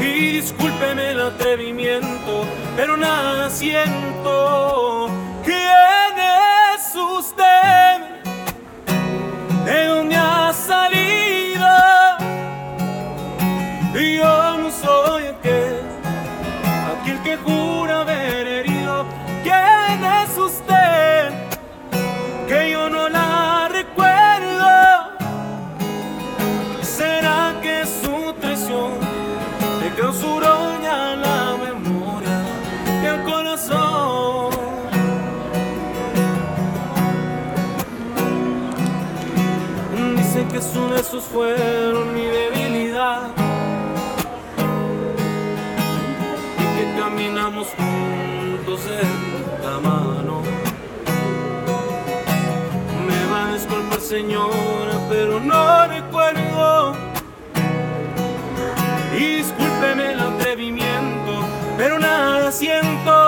[0.00, 2.44] Y discúlpeme el atrevimiento,
[2.76, 5.08] pero nada siento.
[5.44, 6.14] ¿Quién
[6.74, 8.00] es usted?
[9.64, 11.68] ¿De dónde ha salido?
[13.94, 15.19] Y yo no soy
[17.24, 19.04] que jura haber herido.
[19.42, 21.50] ¿Quién es usted?
[22.50, 24.68] que yo no la recuerdo.
[26.82, 28.90] ¿Será que su traición
[29.80, 32.38] te clausuró ya la memoria
[33.02, 34.50] y el corazón?
[40.16, 42.16] Dicen que sus besos fueron
[49.62, 50.42] la mano.
[53.06, 56.94] Me va a disculpar señora, pero no recuerdo.
[59.12, 61.32] Discúlpeme el atrevimiento,
[61.76, 63.19] pero nada siento.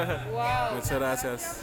[0.74, 1.60] Muchas gracias.